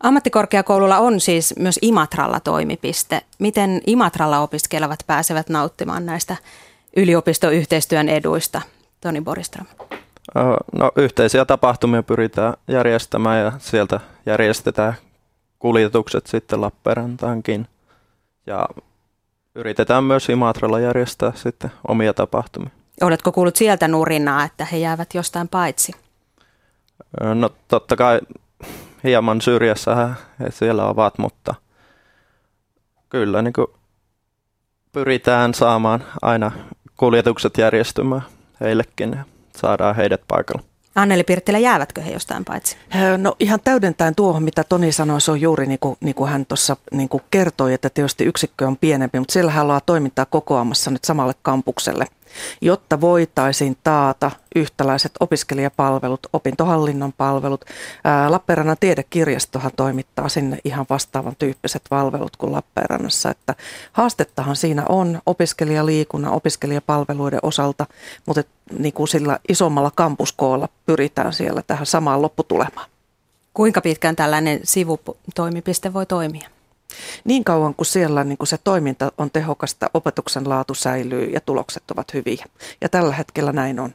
Ammattikorkeakoululla 0.02 0.98
on 0.98 1.20
siis 1.20 1.54
myös 1.58 1.78
Imatralla 1.82 2.40
toimipiste. 2.40 3.22
Miten 3.38 3.80
Imatralla 3.86 4.40
opiskelevat 4.40 4.98
pääsevät 5.06 5.48
nauttimaan 5.48 6.06
näistä 6.06 6.36
yliopistoyhteistyön 6.96 8.08
eduista? 8.08 8.62
Toni 9.00 9.20
Boriström. 9.20 9.66
No, 10.72 10.90
yhteisiä 10.96 11.44
tapahtumia 11.44 12.02
pyritään 12.02 12.54
järjestämään 12.68 13.40
ja 13.40 13.52
sieltä 13.58 14.00
järjestetään 14.26 14.94
kuljetukset 15.58 16.26
sitten 16.26 16.60
Lappeenrantaankin. 16.60 17.68
Ja 18.46 18.68
yritetään 19.54 20.04
myös 20.04 20.28
Imatralla 20.28 20.80
järjestää 20.80 21.32
sitten 21.34 21.72
omia 21.88 22.14
tapahtumia. 22.14 22.81
Oletko 23.02 23.32
kuullut 23.32 23.56
sieltä 23.56 23.88
nurinaa, 23.88 24.44
että 24.44 24.64
he 24.64 24.76
jäävät 24.76 25.14
jostain 25.14 25.48
paitsi? 25.48 25.92
No 27.34 27.50
totta 27.68 27.96
kai 27.96 28.20
hieman 29.04 29.40
syrjässä 29.40 30.14
he 30.40 30.50
siellä 30.50 30.86
ovat, 30.86 31.18
mutta 31.18 31.54
kyllä 33.08 33.42
niin 33.42 33.52
kuin 33.52 33.66
pyritään 34.92 35.54
saamaan 35.54 36.04
aina 36.22 36.50
kuljetukset 36.96 37.58
järjestymään 37.58 38.22
heillekin 38.60 39.12
ja 39.12 39.24
saadaan 39.56 39.96
heidät 39.96 40.20
paikalle. 40.28 40.62
Anneli 40.94 41.24
Pirttilä, 41.24 41.58
jäävätkö 41.58 42.00
he 42.00 42.10
jostain 42.10 42.44
paitsi? 42.44 42.76
No 43.16 43.36
ihan 43.40 43.60
täydentäen 43.64 44.14
tuohon, 44.14 44.42
mitä 44.42 44.64
Toni 44.64 44.92
sanoi, 44.92 45.20
se 45.20 45.30
on 45.30 45.40
juuri 45.40 45.66
niin 45.66 45.78
kuin, 45.78 45.96
niin 46.00 46.14
kuin 46.14 46.30
hän 46.30 46.46
tuossa 46.46 46.76
niin 46.92 47.08
kuin 47.08 47.22
kertoi, 47.30 47.74
että 47.74 47.90
tietysti 47.90 48.24
yksikkö 48.24 48.66
on 48.66 48.76
pienempi, 48.76 49.18
mutta 49.18 49.32
siellä 49.32 49.50
hän 49.50 49.62
ollaan 49.62 49.80
toimintaa 49.86 50.26
kokoamassa 50.26 50.90
nyt 50.90 51.04
samalle 51.04 51.34
kampukselle– 51.42 52.06
jotta 52.60 53.00
voitaisiin 53.00 53.76
taata 53.84 54.30
yhtäläiset 54.54 55.12
opiskelijapalvelut, 55.20 56.26
opintohallinnon 56.32 57.12
palvelut. 57.12 57.64
Lappeenrannan 58.28 58.76
tiedekirjastohan 58.80 59.70
toimittaa 59.76 60.28
sinne 60.28 60.58
ihan 60.64 60.86
vastaavan 60.90 61.36
tyyppiset 61.38 61.82
palvelut 61.90 62.36
kuin 62.36 62.52
Lappeenrannassa, 62.52 63.30
että 63.30 63.54
haastettahan 63.92 64.56
siinä 64.56 64.82
on 64.88 65.20
opiskelijaliikunnan, 65.26 66.32
opiskelijapalveluiden 66.32 67.40
osalta, 67.42 67.86
mutta 68.26 68.42
niin 68.78 68.92
kuin 68.92 69.08
sillä 69.08 69.38
isommalla 69.48 69.92
kampuskoolla 69.94 70.68
pyritään 70.86 71.32
siellä 71.32 71.62
tähän 71.66 71.86
samaan 71.86 72.22
lopputulemaan. 72.22 72.90
Kuinka 73.54 73.80
pitkään 73.80 74.16
tällainen 74.16 74.60
sivutoimipiste 74.64 75.92
voi 75.92 76.06
toimia? 76.06 76.48
Niin 77.24 77.44
kauan 77.44 77.74
kuin 77.74 77.86
siellä 77.86 78.24
niin 78.24 78.38
kuin 78.38 78.48
se 78.48 78.58
toiminta 78.64 79.12
on 79.18 79.30
tehokasta, 79.30 79.90
opetuksen 79.94 80.48
laatu 80.48 80.74
säilyy 80.74 81.24
ja 81.24 81.40
tulokset 81.40 81.90
ovat 81.90 82.14
hyviä. 82.14 82.44
Ja 82.80 82.88
tällä 82.88 83.14
hetkellä 83.14 83.52
näin 83.52 83.80
on. 83.80 83.92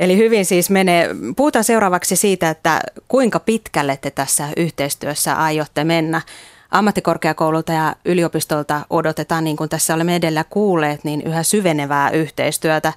Eli 0.00 0.16
hyvin 0.16 0.46
siis 0.46 0.70
menee. 0.70 1.08
Puhutaan 1.36 1.64
seuraavaksi 1.64 2.16
siitä, 2.16 2.50
että 2.50 2.80
kuinka 3.08 3.40
pitkälle 3.40 3.96
te 3.96 4.10
tässä 4.10 4.48
yhteistyössä 4.56 5.34
aiotte 5.34 5.84
mennä. 5.84 6.22
Ammattikorkeakoululta 6.70 7.72
ja 7.72 7.96
yliopistolta 8.04 8.86
odotetaan, 8.90 9.44
niin 9.44 9.56
kuin 9.56 9.68
tässä 9.68 9.94
olemme 9.94 10.16
edellä 10.16 10.44
kuulleet, 10.50 11.04
niin 11.04 11.22
yhä 11.22 11.42
syvenevää 11.42 12.10
yhteistyötä. 12.10 12.92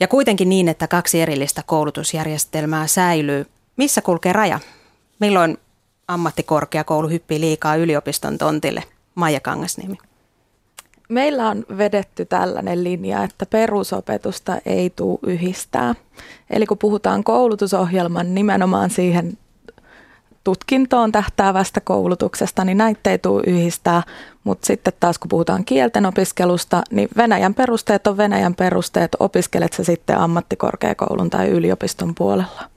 Ja 0.00 0.08
kuitenkin 0.08 0.48
niin, 0.48 0.68
että 0.68 0.88
kaksi 0.88 1.20
erillistä 1.20 1.62
koulutusjärjestelmää 1.66 2.86
säilyy. 2.86 3.46
Missä 3.76 4.00
kulkee 4.00 4.32
raja? 4.32 4.60
Milloin 5.18 5.58
ammattikorkeakoulu 6.08 7.08
hyppii 7.08 7.40
liikaa 7.40 7.76
yliopiston 7.76 8.38
tontille? 8.38 8.82
Maija 9.14 9.40
Kangasniemi. 9.40 9.98
Meillä 11.08 11.48
on 11.48 11.64
vedetty 11.78 12.24
tällainen 12.24 12.84
linja, 12.84 13.24
että 13.24 13.46
perusopetusta 13.46 14.58
ei 14.66 14.90
tule 14.90 15.18
yhdistää. 15.26 15.94
Eli 16.50 16.66
kun 16.66 16.78
puhutaan 16.78 17.24
koulutusohjelman 17.24 18.34
nimenomaan 18.34 18.90
siihen 18.90 19.38
tutkintoon 20.44 21.12
tähtäävästä 21.12 21.80
koulutuksesta, 21.80 22.64
niin 22.64 22.78
näitä 22.78 23.10
ei 23.10 23.18
tule 23.18 23.42
yhdistää. 23.46 24.02
Mutta 24.44 24.66
sitten 24.66 24.92
taas 25.00 25.18
kun 25.18 25.28
puhutaan 25.28 25.64
kielten 25.64 26.06
opiskelusta, 26.06 26.82
niin 26.90 27.08
Venäjän 27.16 27.54
perusteet 27.54 28.06
on 28.06 28.16
Venäjän 28.16 28.54
perusteet. 28.54 29.16
Opiskelet 29.20 29.72
sä 29.72 29.84
sitten 29.84 30.18
ammattikorkeakoulun 30.18 31.30
tai 31.30 31.48
yliopiston 31.48 32.14
puolella. 32.14 32.71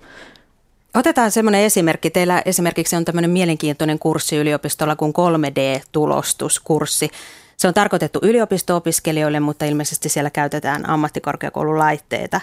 Otetaan 0.96 1.32
semmoinen 1.32 1.62
esimerkki. 1.62 2.10
Teillä 2.10 2.42
esimerkiksi 2.46 2.96
on 2.96 3.06
tämmöinen 3.06 3.30
mielenkiintoinen 3.30 4.00
kurssi 4.00 4.36
yliopistolla 4.36 4.96
kuin 4.96 5.14
3D-tulostuskurssi. 5.14 7.10
Se 7.58 7.68
on 7.68 7.74
tarkoitettu 7.74 8.20
yliopisto-opiskelijoille, 8.22 9.40
mutta 9.40 9.66
ilmeisesti 9.66 10.10
siellä 10.10 10.30
käytetään 10.30 10.90
ammattikorkeakoululaitteita. 10.90 12.42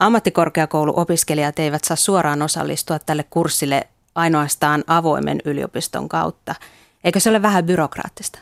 Ammattikorkeakouluopiskelijat 0.00 1.58
eivät 1.58 1.84
saa 1.84 1.96
suoraan 1.96 2.42
osallistua 2.42 2.98
tälle 2.98 3.24
kurssille 3.30 3.86
ainoastaan 4.14 4.84
avoimen 4.86 5.40
yliopiston 5.44 6.08
kautta. 6.08 6.54
Eikö 7.04 7.20
se 7.20 7.30
ole 7.30 7.42
vähän 7.42 7.64
byrokraattista? 7.64 8.38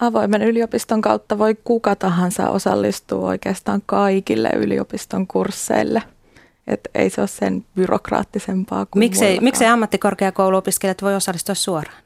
Avoimen 0.00 0.42
yliopiston 0.42 1.00
kautta 1.00 1.38
voi 1.38 1.56
kuka 1.64 1.96
tahansa 1.96 2.50
osallistua 2.50 3.28
oikeastaan 3.28 3.82
kaikille 3.86 4.50
yliopiston 4.56 5.26
kursseille. 5.26 6.02
Että 6.66 6.90
ei 6.94 7.10
se 7.10 7.20
ole 7.20 7.28
sen 7.28 7.64
byrokraattisempaa 7.74 8.86
kuin 8.86 8.98
Miksei, 8.98 9.40
miksei 9.40 9.68
ammattikorkeakouluopiskelijat 9.68 11.02
voi 11.02 11.14
osallistua 11.14 11.54
suoraan? 11.54 12.02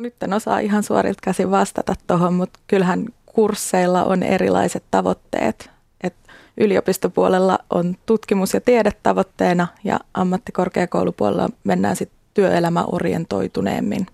Nyt 0.00 0.22
en 0.22 0.32
osaa 0.32 0.58
ihan 0.58 0.82
suorilta 0.82 1.20
käsin 1.22 1.50
vastata 1.50 1.94
tuohon, 2.06 2.34
mutta 2.34 2.60
kyllähän 2.66 3.06
kursseilla 3.26 4.04
on 4.04 4.22
erilaiset 4.22 4.84
tavoitteet. 4.90 5.70
Et 6.00 6.14
yliopistopuolella 6.56 7.58
on 7.70 7.96
tutkimus- 8.06 8.54
ja 8.54 8.60
tiedetavoitteena 8.60 9.66
ja 9.84 10.00
ammattikorkeakoulupuolella 10.14 11.50
mennään 11.64 11.96
sitten 11.96 12.18
työelämäorientoituneemmin. 12.34 14.06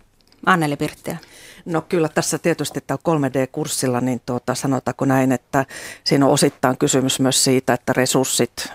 Anneli 0.46 0.76
Pirttilä. 0.76 1.16
No 1.64 1.80
kyllä 1.80 2.08
tässä 2.08 2.38
tietysti 2.38 2.80
tällä 2.86 3.00
3D-kurssilla 3.08 4.00
niin 4.00 4.20
tuota, 4.26 4.54
sanotaanko 4.54 5.04
näin, 5.04 5.32
että 5.32 5.66
siinä 6.04 6.26
on 6.26 6.32
osittain 6.32 6.78
kysymys 6.78 7.20
myös 7.20 7.44
siitä, 7.44 7.74
että 7.74 7.92
resurssit 7.92 8.52
ö, 8.66 8.70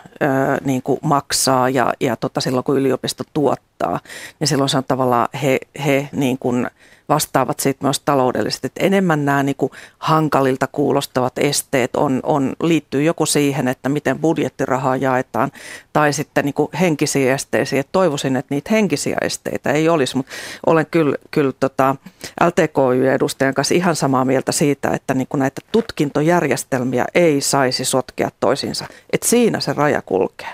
niin 0.65 0.81
kuin 0.81 0.99
maksaa 1.03 1.69
ja, 1.69 1.93
ja 1.99 2.15
tota, 2.15 2.41
silloin 2.41 2.63
kun 2.63 2.77
yliopisto 2.77 3.23
tuottaa, 3.33 3.99
niin 4.39 4.47
silloin 4.47 4.69
se 4.69 4.77
on 4.77 4.83
tavallaan 4.83 5.27
he, 5.43 5.59
he 5.85 6.09
niin 6.11 6.37
kuin, 6.37 6.67
vastaavat 7.09 7.59
siitä 7.59 7.79
myös 7.83 7.99
taloudellisesti. 7.99 8.67
Että 8.67 8.85
enemmän 8.85 9.25
nämä 9.25 9.43
niin 9.43 9.55
kuin 9.55 9.71
hankalilta 9.97 10.67
kuulostavat 10.67 11.37
esteet 11.37 11.95
on, 11.95 12.19
on, 12.23 12.53
liittyy 12.63 13.03
joko 13.03 13.25
siihen, 13.25 13.67
että 13.67 13.89
miten 13.89 14.19
budjettirahaa 14.19 14.95
jaetaan, 14.95 15.51
tai 15.93 16.13
sitten 16.13 16.45
niin 16.45 16.53
kuin 16.53 16.69
henkisiä 16.79 17.33
esteisiä. 17.33 17.79
Et 17.79 17.89
toivoisin, 17.91 18.35
että 18.35 18.55
niitä 18.55 18.69
henkisiä 18.71 19.17
esteitä 19.21 19.71
ei 19.71 19.89
olisi, 19.89 20.17
mutta 20.17 20.31
olen 20.65 20.85
kyllä, 20.91 21.15
kyllä 21.31 21.53
tota 21.59 21.95
LTKY-edustajan 22.41 23.53
kanssa 23.53 23.75
ihan 23.75 23.95
samaa 23.95 24.25
mieltä 24.25 24.51
siitä, 24.51 24.89
että 24.89 25.13
niin 25.13 25.27
kuin 25.27 25.39
näitä 25.39 25.61
tutkintojärjestelmiä 25.71 27.05
ei 27.15 27.41
saisi 27.41 27.85
sotkea 27.85 28.29
toisiinsa. 28.39 28.85
Että 29.13 29.27
siinä 29.27 29.59
se 29.59 29.73
raja 29.73 30.01
kulkee. 30.01 30.53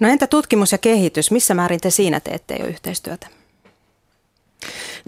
No 0.00 0.08
entä 0.08 0.26
tutkimus 0.26 0.72
ja 0.72 0.78
kehitys? 0.78 1.30
Missä 1.30 1.54
määrin 1.54 1.80
te 1.80 1.90
siinä 1.90 2.20
teette 2.20 2.56
jo 2.56 2.66
yhteistyötä? 2.66 3.39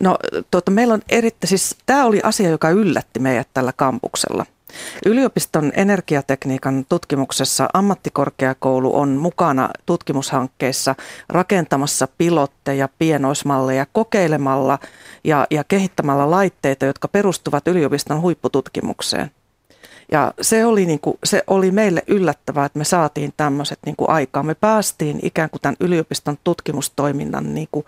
No 0.01 0.17
tuota, 0.51 0.71
meillä 0.71 0.95
on 0.95 1.03
erittäin, 1.09 1.49
siis 1.49 1.77
tämä 1.87 2.05
oli 2.05 2.21
asia, 2.23 2.51
joka 2.51 2.71
yllätti 2.71 3.21
meidät 3.21 3.49
tällä 3.55 3.73
kampuksella. 3.77 4.47
Yliopiston 5.07 5.73
energiatekniikan 5.77 6.87
tutkimuksessa 6.89 7.69
ammattikorkeakoulu 7.75 8.97
on 8.97 9.09
mukana 9.09 9.71
tutkimushankkeissa 9.87 10.95
rakentamassa 11.29 12.09
pilotteja, 12.19 12.89
pienoismalleja, 12.99 13.87
kokeilemalla 13.93 14.79
ja, 15.25 15.47
ja 15.51 15.65
kehittämällä 15.65 16.31
laitteita, 16.31 16.87
jotka 16.87 17.09
perustuvat 17.09 17.69
yliopiston 17.69 18.21
huippututkimukseen. 18.21 19.31
Ja 20.13 20.35
se 20.41 20.67
oli, 20.67 20.87
niin 20.87 21.01
kuin, 21.01 21.19
se 21.25 21.43
oli 21.47 21.71
meille 21.71 22.03
yllättävää, 22.07 22.67
että 22.67 22.79
me 22.79 22.85
saatiin 22.85 23.33
tämmöiset 23.37 23.79
niin 23.87 23.97
aikaan. 24.09 24.47
Me 24.47 24.55
päästiin 24.55 25.19
ikään 25.23 25.51
kuin 25.51 25.61
tämän 25.61 25.77
yliopiston 25.81 26.39
tutkimustoiminnan, 26.45 27.55
niin 27.55 27.69
kuin, 27.73 27.87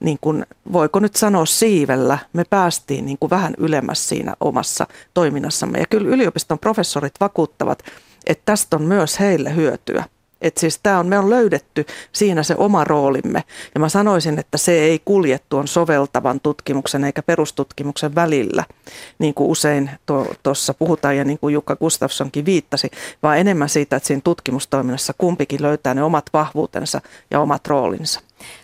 niin 0.00 0.18
kuin, 0.20 0.46
voiko 0.72 1.00
nyt 1.00 1.16
sanoa 1.16 1.46
siivellä, 1.46 2.18
me 2.32 2.44
päästiin 2.50 3.06
niin 3.06 3.18
kuin 3.20 3.30
vähän 3.30 3.54
ylemmäs 3.58 4.08
siinä 4.08 4.34
omassa 4.40 4.86
toiminnassamme. 5.14 5.78
Ja 5.78 5.86
kyllä 5.90 6.08
yliopiston 6.08 6.58
professorit 6.58 7.14
vakuuttavat, 7.20 7.82
että 8.26 8.42
tästä 8.44 8.76
on 8.76 8.82
myös 8.82 9.20
heille 9.20 9.56
hyötyä. 9.56 10.04
Että 10.44 10.60
siis 10.60 10.80
tämä 10.82 10.98
on, 10.98 11.06
me 11.06 11.18
on 11.18 11.30
löydetty 11.30 11.86
siinä 12.12 12.42
se 12.42 12.54
oma 12.58 12.84
roolimme. 12.84 13.44
Ja 13.74 13.80
mä 13.80 13.88
sanoisin, 13.88 14.38
että 14.38 14.58
se 14.58 14.72
ei 14.72 15.00
kulje 15.04 15.40
tuon 15.48 15.68
soveltavan 15.68 16.40
tutkimuksen 16.40 17.04
eikä 17.04 17.22
perustutkimuksen 17.22 18.14
välillä, 18.14 18.64
niin 19.18 19.34
kuin 19.34 19.50
usein 19.50 19.90
tuossa 20.42 20.74
puhutaan 20.74 21.16
ja 21.16 21.24
niin 21.24 21.38
kuin 21.38 21.54
Jukka 21.54 21.76
Gustafssonkin 21.76 22.44
viittasi, 22.44 22.90
vaan 23.22 23.38
enemmän 23.38 23.68
siitä, 23.68 23.96
että 23.96 24.06
siinä 24.06 24.20
tutkimustoiminnassa 24.24 25.12
kumpikin 25.18 25.62
löytää 25.62 25.94
ne 25.94 26.02
omat 26.02 26.26
vahvuutensa 26.32 27.00
ja 27.30 27.40
omat 27.40 27.66
roolinsa. 27.66 28.20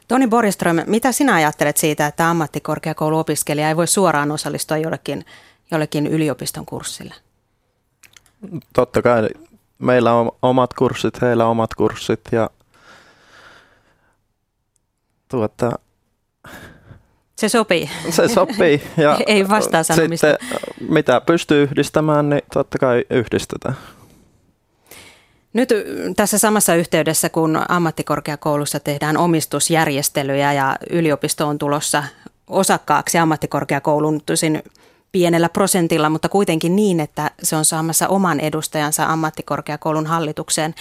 Toni 0.09 0.27
Boriström, 0.27 0.77
mitä 0.87 1.13
sinä 1.13 1.35
ajattelet 1.35 1.77
siitä, 1.77 2.07
että 2.07 2.31
ammattikorkeakouluopiskelija 2.31 3.69
ei 3.69 3.77
voi 3.77 3.87
suoraan 3.87 4.31
osallistua 4.31 4.77
jollekin, 4.77 5.25
jollekin 5.71 6.07
yliopiston 6.07 6.67
kurssille? 6.67 7.15
Totta 8.73 9.03
kai 9.03 9.29
meillä 9.81 10.13
on 10.13 10.31
omat 10.43 10.75
kurssit, 10.75 11.23
heillä 11.23 11.45
on 11.45 11.51
omat 11.51 11.75
kurssit 11.75 12.21
ja 12.33 12.51
tuota, 15.29 15.71
se 17.41 17.49
sopii. 17.49 17.91
Se 18.11 18.29
sopii. 18.29 18.83
Ja 18.97 19.19
Ei 19.27 19.49
vastaa 19.49 19.83
sanomista. 19.83 20.27
Sitten, 20.31 20.59
mitä 20.89 21.21
pystyy 21.21 21.63
yhdistämään, 21.63 22.31
niin 22.31 22.43
totta 22.55 22.79
kai 22.79 23.05
yhdistetään. 23.11 23.77
Nyt 25.53 25.69
tässä 26.17 26.39
samassa 26.39 26.75
yhteydessä, 26.75 27.29
kun 27.29 27.63
ammattikorkeakoulussa 27.69 28.81
tehdään 28.81 29.17
omistusjärjestelyjä 29.17 30.53
ja 30.53 30.77
yliopisto 30.91 31.47
on 31.49 31.59
tulossa 31.59 32.05
osakkaaksi 32.47 33.19
ammattikorkeakoulun, 33.19 34.21
tosin 34.27 34.63
pienellä 35.12 35.49
prosentilla, 35.49 36.11
mutta 36.11 36.29
kuitenkin 36.29 36.76
niin, 36.76 37.00
että 37.00 37.31
se 37.43 37.57
on 37.57 37.64
saamassa 37.64 38.09
oman 38.09 38.40
edustajansa 38.40 39.07
ammattikorkeakoulun 39.07 40.07
hallitukseen. 40.07 40.75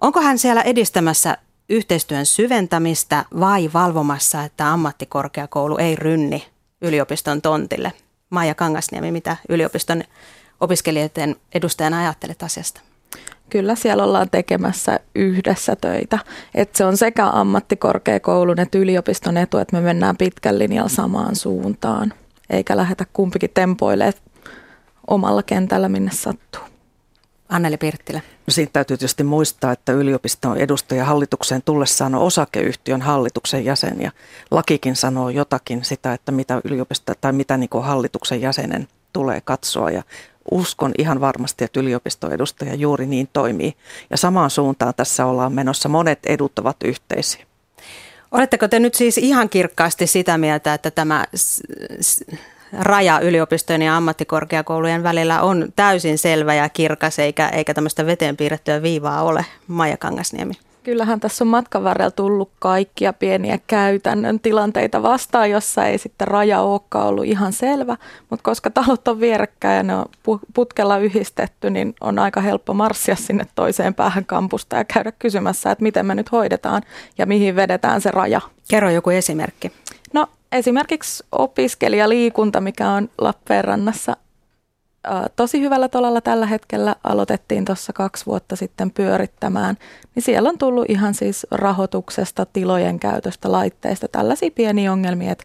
Onko 0.00 0.20
hän 0.20 0.38
siellä 0.38 0.62
edistämässä 0.62 1.38
yhteistyön 1.68 2.26
syventämistä 2.26 3.24
vai 3.40 3.70
valvomassa, 3.74 4.44
että 4.44 4.72
ammattikorkeakoulu 4.72 5.76
ei 5.76 5.96
rynni 5.96 6.46
yliopiston 6.80 7.42
tontille? 7.42 7.92
Maija 8.30 8.54
Kangasniemi, 8.54 9.12
mitä 9.12 9.36
yliopiston 9.48 10.04
opiskelijoiden 10.60 11.36
edustajana 11.54 11.98
ajattelet 11.98 12.42
asiasta? 12.42 12.80
Kyllä 13.50 13.74
siellä 13.74 14.04
ollaan 14.04 14.30
tekemässä 14.30 15.00
yhdessä 15.14 15.76
töitä. 15.76 16.18
Et 16.54 16.76
se 16.76 16.84
on 16.84 16.96
sekä 16.96 17.26
ammattikorkeakoulun 17.26 18.60
että 18.60 18.78
yliopiston 18.78 19.36
etu, 19.36 19.58
että 19.58 19.76
me 19.76 19.82
mennään 19.82 20.16
pitkän 20.16 20.58
linjalla 20.58 20.88
samaan 20.88 21.36
suuntaan 21.36 22.12
eikä 22.50 22.76
lähetä 22.76 23.06
kumpikin 23.12 23.50
tempoilee 23.54 24.12
omalla 25.06 25.42
kentällä, 25.42 25.88
minne 25.88 26.10
sattuu. 26.14 26.62
Anneli 27.48 27.76
Pirttilä. 27.76 28.20
No 28.46 28.50
siitä 28.50 28.72
täytyy 28.72 28.96
tietysti 28.96 29.24
muistaa, 29.24 29.72
että 29.72 29.92
yliopiston 29.92 30.56
edustaja 30.56 31.04
hallitukseen 31.04 31.62
tullessaan 31.62 32.14
on 32.14 32.22
osakeyhtiön 32.22 33.02
hallituksen 33.02 33.64
jäsen 33.64 34.00
ja 34.00 34.10
lakikin 34.50 34.96
sanoo 34.96 35.28
jotakin 35.28 35.84
sitä, 35.84 36.12
että 36.12 36.32
mitä 36.32 36.60
yliopisto 36.64 37.12
tai 37.20 37.32
mitä 37.32 37.56
niin 37.56 37.70
hallituksen 37.80 38.40
jäsenen 38.40 38.88
tulee 39.12 39.40
katsoa 39.40 39.90
ja 39.90 40.02
uskon 40.50 40.92
ihan 40.98 41.20
varmasti, 41.20 41.64
että 41.64 41.80
yliopiston 41.80 42.32
edustaja 42.32 42.74
juuri 42.74 43.06
niin 43.06 43.28
toimii. 43.32 43.76
Ja 44.10 44.16
samaan 44.16 44.50
suuntaan 44.50 44.94
tässä 44.94 45.26
ollaan 45.26 45.52
menossa. 45.52 45.88
Monet 45.88 46.26
edut 46.26 46.58
ovat 46.58 46.76
yhteisiä. 46.84 47.47
Oletteko 48.32 48.68
te 48.68 48.78
nyt 48.78 48.94
siis 48.94 49.18
ihan 49.18 49.48
kirkkaasti 49.48 50.06
sitä 50.06 50.38
mieltä, 50.38 50.74
että 50.74 50.90
tämä 50.90 51.24
raja 52.72 53.20
yliopistojen 53.20 53.82
ja 53.82 53.96
ammattikorkeakoulujen 53.96 55.02
välillä 55.02 55.42
on 55.42 55.72
täysin 55.76 56.18
selvä 56.18 56.54
ja 56.54 56.68
kirkas, 56.68 57.18
eikä, 57.18 57.48
eikä 57.48 57.74
tämmöistä 57.74 58.06
veteen 58.06 58.36
piirrettyä 58.36 58.82
viivaa 58.82 59.22
ole, 59.22 59.44
Maija 59.66 59.96
Kangasniemi? 59.96 60.54
Kyllähän 60.82 61.20
tässä 61.20 61.44
on 61.44 61.48
matkan 61.48 61.84
varrella 61.84 62.10
tullut 62.10 62.50
kaikkia 62.58 63.12
pieniä 63.12 63.58
käytännön 63.66 64.40
tilanteita 64.40 65.02
vastaan, 65.02 65.50
jossa 65.50 65.86
ei 65.86 65.98
sitten 65.98 66.28
raja 66.28 66.60
olekaan 66.60 67.06
ollut 67.06 67.24
ihan 67.24 67.52
selvä, 67.52 67.96
mutta 68.30 68.42
koska 68.42 68.70
talot 68.70 69.08
on 69.08 69.20
vierekkäin 69.20 69.76
ja 69.76 69.82
ne 69.82 69.94
on 69.96 70.06
putkella 70.54 70.98
yhdistetty, 70.98 71.70
niin 71.70 71.94
on 72.00 72.18
aika 72.18 72.40
helppo 72.40 72.74
marssia 72.74 73.16
sinne 73.16 73.46
toiseen 73.54 73.94
päähän 73.94 74.24
kampusta 74.24 74.76
ja 74.76 74.84
käydä 74.84 75.12
kysymässä, 75.12 75.70
että 75.70 75.82
miten 75.82 76.06
me 76.06 76.14
nyt 76.14 76.32
hoidetaan 76.32 76.82
ja 77.18 77.26
mihin 77.26 77.56
vedetään 77.56 78.00
se 78.00 78.10
raja. 78.10 78.40
Kerro 78.68 78.90
joku 78.90 79.10
esimerkki. 79.10 79.72
No 80.12 80.26
esimerkiksi 80.52 81.24
opiskelijaliikunta, 81.32 82.60
mikä 82.60 82.90
on 82.90 83.10
Lappeenrannassa 83.18 84.16
tosi 85.36 85.60
hyvällä 85.60 85.88
tolalla 85.88 86.20
tällä 86.20 86.46
hetkellä 86.46 86.96
aloitettiin 87.04 87.64
tuossa 87.64 87.92
kaksi 87.92 88.26
vuotta 88.26 88.56
sitten 88.56 88.90
pyörittämään, 88.90 89.76
niin 90.14 90.22
siellä 90.22 90.48
on 90.48 90.58
tullut 90.58 90.84
ihan 90.88 91.14
siis 91.14 91.46
rahoituksesta, 91.50 92.46
tilojen 92.46 93.00
käytöstä, 93.00 93.52
laitteista, 93.52 94.08
tällaisia 94.08 94.50
pieniä 94.50 94.92
ongelmia, 94.92 95.32
että 95.32 95.44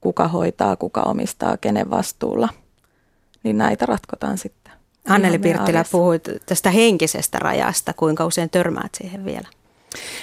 kuka 0.00 0.28
hoitaa, 0.28 0.76
kuka 0.76 1.02
omistaa, 1.02 1.56
kenen 1.56 1.90
vastuulla. 1.90 2.48
Niin 3.42 3.58
näitä 3.58 3.86
ratkotaan 3.86 4.38
sitten. 4.38 4.72
Anneli 5.08 5.38
Pirttilä, 5.38 5.84
puhuit 5.92 6.28
tästä 6.46 6.70
henkisestä 6.70 7.38
rajasta. 7.38 7.92
Kuinka 7.92 8.26
usein 8.26 8.50
törmäät 8.50 8.94
siihen 8.94 9.24
vielä? 9.24 9.48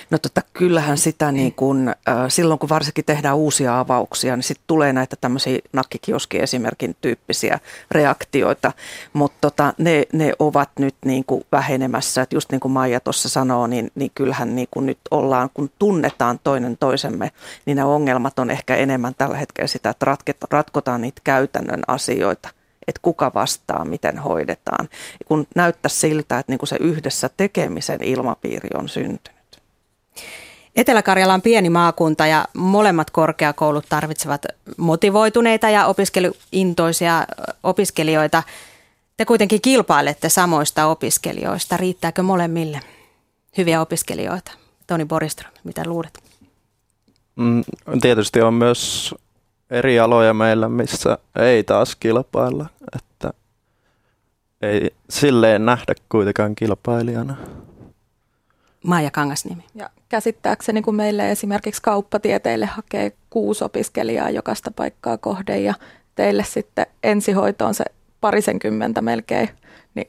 No 0.10 0.18
tota, 0.18 0.42
kyllähän 0.54 0.98
sitä 0.98 1.32
niin 1.32 1.54
kun, 1.54 1.88
äh, 1.90 2.16
silloin 2.28 2.60
kun 2.60 2.70
varsinkin 2.70 3.06
tehdään 3.06 3.36
uusia 3.36 3.80
avauksia, 3.80 4.36
niin 4.36 4.44
sitten 4.44 4.64
tulee 4.68 4.94
näitä 4.94 5.16
tämmöisiä 5.22 5.60
nakkikioski 5.74 6.40
esimerkin 6.40 6.96
tyyppisiä 7.02 7.60
reaktioita, 7.92 8.72
mutta 9.14 9.38
tota, 9.42 9.74
ne, 9.78 10.04
ne 10.14 10.34
ovat 10.40 10.70
nyt 10.80 10.96
niin 11.06 11.24
kuin 11.26 11.46
vähenemässä, 11.52 12.22
että 12.22 12.36
just 12.36 12.52
niin 12.52 12.60
kuin 12.60 12.72
Maija 12.72 13.00
tuossa 13.00 13.30
sanoo, 13.30 13.68
niin, 13.68 13.92
niin 13.96 14.12
kyllähän 14.16 14.56
niin 14.56 14.68
kuin 14.72 14.86
nyt 14.86 15.00
ollaan, 15.12 15.50
kun 15.54 15.70
tunnetaan 15.80 16.40
toinen 16.44 16.78
toisemme, 16.78 17.32
niin 17.66 17.76
nämä 17.76 17.88
ongelmat 17.88 18.40
on 18.40 18.50
ehkä 18.52 18.76
enemmän 18.76 19.16
tällä 19.18 19.38
hetkellä 19.38 19.68
sitä, 19.68 19.90
että 19.90 20.16
ratkotaan 20.52 21.02
niitä 21.02 21.22
käytännön 21.24 21.82
asioita 21.88 22.50
että 22.88 23.00
kuka 23.02 23.32
vastaa, 23.36 23.86
miten 23.86 24.18
hoidetaan. 24.18 24.90
Kun 25.26 25.48
näyttää 25.56 25.90
siltä, 25.90 26.40
että 26.40 26.52
niin 26.52 26.60
kuin 26.60 26.70
se 26.70 26.78
yhdessä 26.80 27.30
tekemisen 27.38 28.04
ilmapiiri 28.04 28.70
on 28.74 28.90
syntynyt. 28.90 29.37
Etelä-Karjala 30.76 31.34
on 31.34 31.42
pieni 31.42 31.70
maakunta 31.70 32.28
ja 32.28 32.46
molemmat 32.54 33.10
korkeakoulut 33.10 33.86
tarvitsevat 33.90 34.46
motivoituneita 34.78 35.70
ja 35.70 35.86
opiskeluintoisia 35.86 37.26
opiskelijoita. 37.64 38.44
Te 39.18 39.26
kuitenkin 39.26 39.62
kilpailette 39.62 40.30
samoista 40.30 40.86
opiskelijoista. 40.86 41.78
Riittääkö 41.78 42.24
molemmille 42.24 42.80
hyviä 43.58 43.82
opiskelijoita? 43.82 44.52
Toni 44.88 45.06
Boriström, 45.06 45.52
mitä 45.64 45.84
luulet? 45.86 46.20
Mm, 47.36 47.64
tietysti 48.02 48.42
on 48.42 48.54
myös 48.54 49.16
eri 49.70 50.00
aloja 50.00 50.34
meillä, 50.34 50.70
missä 50.70 51.18
ei 51.40 51.64
taas 51.64 51.96
kilpailla, 51.96 52.66
että 52.96 53.34
ei 54.62 54.92
silleen 55.10 55.66
nähdä 55.66 55.94
kuitenkaan 56.10 56.56
kilpailijana. 56.56 57.38
Maija 58.88 59.12
Kangasniemi. 59.12 59.64
Ja 59.76 59.90
käsittääkseni, 60.10 60.82
kun 60.82 60.96
meille 60.96 61.32
esimerkiksi 61.32 61.82
kauppatieteille 61.82 62.66
hakee 62.66 63.12
kuusi 63.30 63.64
opiskelijaa 63.64 64.30
jokaista 64.30 64.72
paikkaa 64.72 65.18
kohden 65.18 65.64
ja 65.64 65.74
teille 66.16 66.44
sitten 66.44 66.86
ensihoito 67.04 67.66
on 67.66 67.74
se 67.74 67.86
parisenkymmentä 68.22 69.02
melkein, 69.02 69.50
niin 69.96 70.08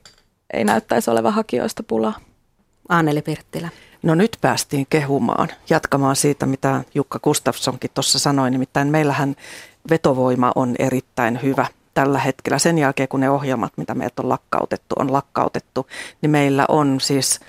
ei 0.53 0.65
näyttäisi 0.65 1.11
olevan 1.11 1.33
hakijoista 1.33 1.83
pulaa. 1.83 2.15
Anneli 2.89 3.23
Pirttilä. 3.23 3.69
No 4.03 4.15
nyt 4.15 4.39
päästiin 4.41 4.87
kehumaan, 4.91 5.49
jatkamaan 5.71 6.17
siitä, 6.17 6.47
mitä 6.47 6.85
Jukka 6.95 7.19
Gustafssonkin 7.19 7.91
tuossa 7.95 8.19
sanoi. 8.19 8.51
Nimittäin 8.51 8.89
meillähän 8.89 9.37
vetovoima 9.91 10.53
on 10.55 10.75
erittäin 10.79 11.43
hyvä 11.43 11.67
tällä 11.99 12.19
hetkellä. 12.19 12.59
Sen 12.59 12.79
jälkeen, 12.79 13.09
kun 13.09 13.21
ne 13.21 13.31
ohjelmat, 13.31 13.73
mitä 13.77 13.95
meiltä 13.95 14.23
on 14.23 14.29
lakkautettu, 14.29 14.95
on 14.99 15.13
lakkautettu, 15.13 15.87
niin 16.23 16.31
meillä 16.31 16.65
on 16.69 17.01
siis, 17.01 17.41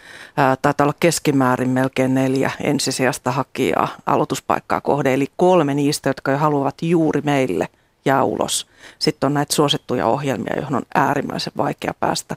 taitaa 0.61 0.85
olla 0.85 0.93
keskimäärin 0.99 1.69
melkein 1.69 2.13
neljä 2.13 2.51
ensisijasta 2.61 3.31
hakijaa 3.31 3.87
aloituspaikkaa 4.05 4.81
kohde, 4.81 5.13
eli 5.13 5.27
kolme 5.37 5.73
niistä, 5.73 6.09
jotka 6.09 6.31
jo 6.31 6.37
haluavat 6.37 6.75
juuri 6.81 7.21
meille 7.21 7.67
jää 8.05 8.23
ulos. 8.23 8.67
Sitten 8.99 9.27
on 9.27 9.33
näitä 9.33 9.55
suosittuja 9.55 10.05
ohjelmia, 10.05 10.55
joihin 10.55 10.75
on 10.75 10.83
äärimmäisen 10.95 11.53
vaikea 11.57 11.93
päästä. 11.99 12.35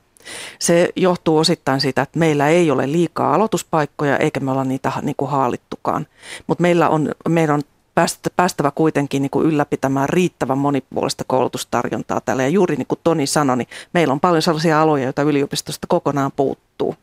Se 0.59 0.89
johtuu 0.97 1.39
osittain 1.39 1.81
siitä, 1.81 2.03
että 2.03 2.19
meillä 2.19 2.49
ei 2.49 2.71
ole 2.71 2.93
liikaa 2.93 3.35
aloituspaikkoja 3.35 4.17
eikä 4.17 4.41
me 4.41 4.51
olla 4.51 4.65
niitä 4.65 4.93
niin 5.03 5.17
kuin 5.17 5.31
haalittukaan. 5.31 6.07
Mutta 6.47 6.63
meillä 6.63 6.89
on, 6.89 7.11
meidän 7.29 7.55
on 7.55 7.63
päästävä 8.37 8.71
kuitenkin 8.71 9.23
niin 9.23 9.31
kuin 9.31 9.47
ylläpitämään 9.47 10.09
riittävän 10.09 10.59
monipuolista 10.59 11.25
koulutustarjontaa 11.27 12.21
täällä. 12.21 12.43
Ja 12.43 12.49
juuri 12.49 12.77
niin 12.77 12.87
kuin 12.87 13.01
Toni 13.05 13.27
sanoi, 13.27 13.57
niin 13.57 13.69
meillä 13.93 14.13
on 14.13 14.21
paljon 14.21 14.43
sellaisia 14.43 14.83
aloja, 14.83 15.05
joita 15.05 15.23
yliopistosta 15.23 15.87
kokonaan 15.87 16.33
puuttuu. 16.37 16.97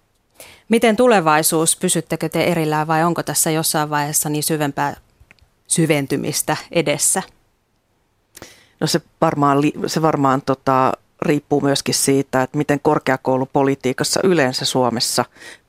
Miten 0.69 0.95
tulevaisuus, 0.95 1.75
pysyttekö 1.75 2.29
te 2.29 2.43
erillään 2.43 2.87
vai 2.87 3.03
onko 3.03 3.23
tässä 3.23 3.51
jossain 3.51 3.89
vaiheessa 3.89 4.29
niin 4.29 4.43
syvempää 4.43 4.95
syventymistä 5.67 6.57
edessä? 6.71 7.23
No 8.79 8.87
se 8.87 9.01
varmaan, 9.21 9.57
se 9.87 10.01
varmaan 10.01 10.41
tota, 10.41 10.93
riippuu 11.21 11.61
myöskin 11.61 11.95
siitä, 11.95 12.41
että 12.41 12.57
miten 12.57 12.79
korkeakoulupolitiikassa 12.79 14.19
yleensä 14.23 14.65
Suomessa 14.65 15.25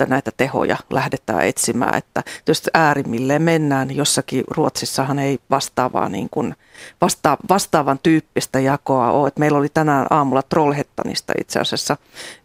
näitä 0.07 0.31
tehoja 0.37 0.77
lähdetään 0.91 1.47
etsimään. 1.47 1.99
Että 1.99 2.23
jos 2.47 2.71
äärimmilleen 2.75 3.43
mennään, 3.43 3.89
niin 3.89 3.99
jossakin 3.99 4.45
Ruotsissahan 4.49 5.19
ei 5.19 5.39
vastaavaa 5.51 6.09
niin 6.09 6.29
kuin, 6.31 6.55
vasta, 7.01 7.37
vastaavan 7.49 7.99
tyyppistä 8.03 8.61
jakoa 8.61 9.11
ole. 9.11 9.29
Että 9.29 9.41
meillä 9.41 9.59
oli 9.59 9.69
tänään 9.69 10.07
aamulla 10.11 10.43
Trollhettanista 10.43 11.33
itse 11.41 11.61
asiassa 11.61 11.97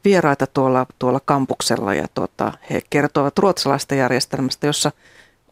vieraita 0.05 0.47
tuolla, 0.47 0.85
tuolla 0.99 1.19
kampuksella 1.25 1.93
ja 1.93 2.07
tuota, 2.13 2.51
he 2.69 2.81
kertoivat 2.89 3.39
ruotsalaista 3.39 3.95
järjestelmästä, 3.95 4.67
jossa– 4.67 4.91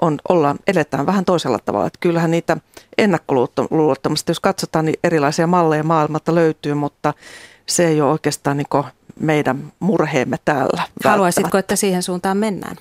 on, 0.01 0.17
ollaan, 0.29 0.60
eletään 0.67 1.06
vähän 1.06 1.25
toisella 1.25 1.60
tavalla. 1.60 1.88
Että 1.88 1.99
kyllähän 2.01 2.32
niitä 2.32 2.58
ennakkoluulottomasti, 2.97 4.29
jos 4.29 4.39
katsotaan, 4.39 4.86
niin 4.86 4.99
erilaisia 5.03 5.47
malleja 5.47 5.84
maailmalta 5.84 6.36
löytyy, 6.36 6.73
mutta 6.73 7.13
se 7.65 7.88
ei 7.88 8.01
ole 8.01 8.12
oikeastaan 8.12 8.58
niin 8.58 8.84
meidän 9.19 9.73
murheemme 9.79 10.38
täällä. 10.45 10.84
Haluaisitko, 11.03 11.58
että 11.58 11.75
siihen 11.75 12.03
suuntaan 12.03 12.38
mennään? 12.38 12.77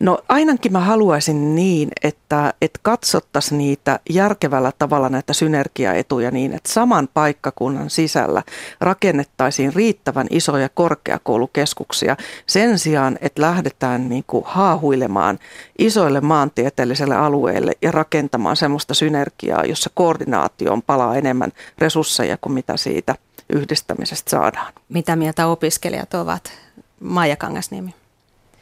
No 0.00 0.18
ainakin 0.28 0.72
mä 0.72 0.80
haluaisin 0.80 1.54
niin, 1.54 1.88
että, 2.02 2.54
että 2.62 2.78
katsottaisiin 2.82 3.58
niitä 3.58 4.00
järkevällä 4.10 4.72
tavalla 4.78 5.08
näitä 5.08 5.32
synergiaetuja 5.32 6.30
niin, 6.30 6.52
että 6.52 6.72
saman 6.72 7.08
paikkakunnan 7.14 7.90
sisällä 7.90 8.42
rakennettaisiin 8.80 9.74
riittävän 9.74 10.26
isoja 10.30 10.68
korkeakoulukeskuksia 10.68 12.16
sen 12.46 12.78
sijaan, 12.78 13.18
että 13.20 13.42
lähdetään 13.42 14.08
niin 14.08 14.24
kuin 14.26 14.44
haahuilemaan 14.46 15.38
isoille 15.78 16.20
maantieteelliselle 16.20 17.16
alueille 17.16 17.72
ja 17.82 17.90
rakentamaan 17.90 18.56
semmoista 18.56 18.94
synergiaa, 18.94 19.64
jossa 19.64 19.90
koordinaatioon 19.94 20.82
palaa 20.82 21.16
enemmän 21.16 21.52
resursseja 21.78 22.36
kuin 22.40 22.52
mitä 22.52 22.76
siitä 22.76 23.14
yhdistämisestä 23.52 24.30
saadaan. 24.30 24.72
Mitä 24.88 25.16
mieltä 25.16 25.46
opiskelijat 25.46 26.14
ovat? 26.14 26.52
Maija 27.00 27.36
Kangasniemi. 27.36 27.94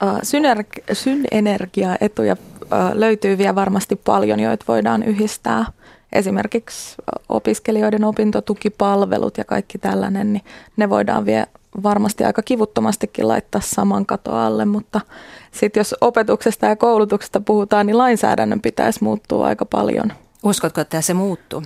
Synerg- 0.02 0.94
synergiaetuja 0.94 2.36
löytyy 2.92 3.38
vielä 3.38 3.54
varmasti 3.54 3.96
paljon, 3.96 4.40
joita 4.40 4.64
voidaan 4.68 5.02
yhdistää. 5.02 5.66
Esimerkiksi 6.12 6.94
opiskelijoiden 7.28 8.04
opintotukipalvelut 8.04 9.38
ja 9.38 9.44
kaikki 9.44 9.78
tällainen, 9.78 10.32
niin 10.32 10.44
ne 10.76 10.90
voidaan 10.90 11.26
vielä 11.26 11.46
varmasti 11.82 12.24
aika 12.24 12.42
kivuttomastikin 12.42 13.28
laittaa 13.28 13.60
saman 13.60 14.06
kato 14.06 14.36
alle, 14.36 14.64
mutta 14.64 15.00
sitten 15.52 15.80
jos 15.80 15.94
opetuksesta 16.00 16.66
ja 16.66 16.76
koulutuksesta 16.76 17.40
puhutaan, 17.40 17.86
niin 17.86 17.98
lainsäädännön 17.98 18.60
pitäisi 18.60 19.04
muuttua 19.04 19.46
aika 19.46 19.64
paljon. 19.64 20.12
Uskotko, 20.42 20.80
että 20.80 21.00
se 21.00 21.14
muuttuu? 21.14 21.62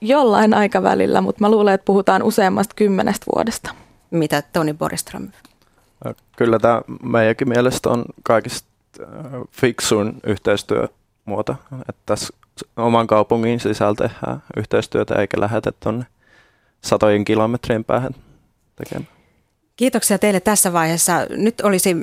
Jollain 0.00 0.54
aikavälillä, 0.54 1.20
mutta 1.20 1.40
mä 1.40 1.50
luulen, 1.50 1.74
että 1.74 1.84
puhutaan 1.84 2.22
useammasta 2.22 2.74
kymmenestä 2.74 3.26
vuodesta. 3.34 3.70
Mitä 4.10 4.42
Toni 4.52 4.74
Boriström 4.74 5.28
Kyllä 6.36 6.58
tämä 6.58 6.82
meidänkin 7.02 7.48
mielestä 7.48 7.90
on 7.90 8.04
kaikista 8.22 8.68
fiksuin 9.50 10.20
yhteistyömuoto, 10.26 11.56
että 11.88 12.02
tässä 12.06 12.34
oman 12.76 13.06
kaupungin 13.06 13.60
sisällä 13.60 13.94
tehdään 13.94 14.42
yhteistyötä 14.56 15.14
eikä 15.14 15.40
lähetä 15.40 15.72
tuonne 15.72 16.06
satojen 16.80 17.24
kilometrien 17.24 17.84
päähän 17.84 18.14
tekemään. 18.76 19.08
Kiitoksia 19.76 20.18
teille 20.18 20.40
tässä 20.40 20.72
vaiheessa. 20.72 21.26
Nyt 21.30 21.60
olisi 21.60 21.96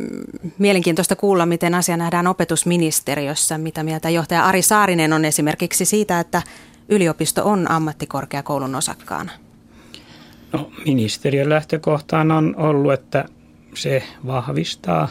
mielenkiintoista 0.57 1.15
kuulla, 1.15 1.45
miten 1.45 1.75
asia 1.75 1.97
nähdään 1.97 2.27
opetusministeriössä. 2.27 3.57
Mitä 3.57 3.83
mieltä 3.83 4.09
johtaja 4.09 4.45
Ari 4.45 4.61
Saarinen 4.61 5.13
on 5.13 5.25
esimerkiksi 5.25 5.85
siitä, 5.85 6.19
että 6.19 6.41
yliopisto 6.89 7.45
on 7.45 7.71
ammattikorkeakoulun 7.71 8.75
osakkaana? 8.75 9.31
No, 10.53 10.71
ministeriön 10.85 11.49
lähtökohtaan 11.49 12.31
on 12.31 12.55
ollut, 12.57 12.93
että 12.93 13.25
se 13.75 14.03
vahvistaa 14.27 15.07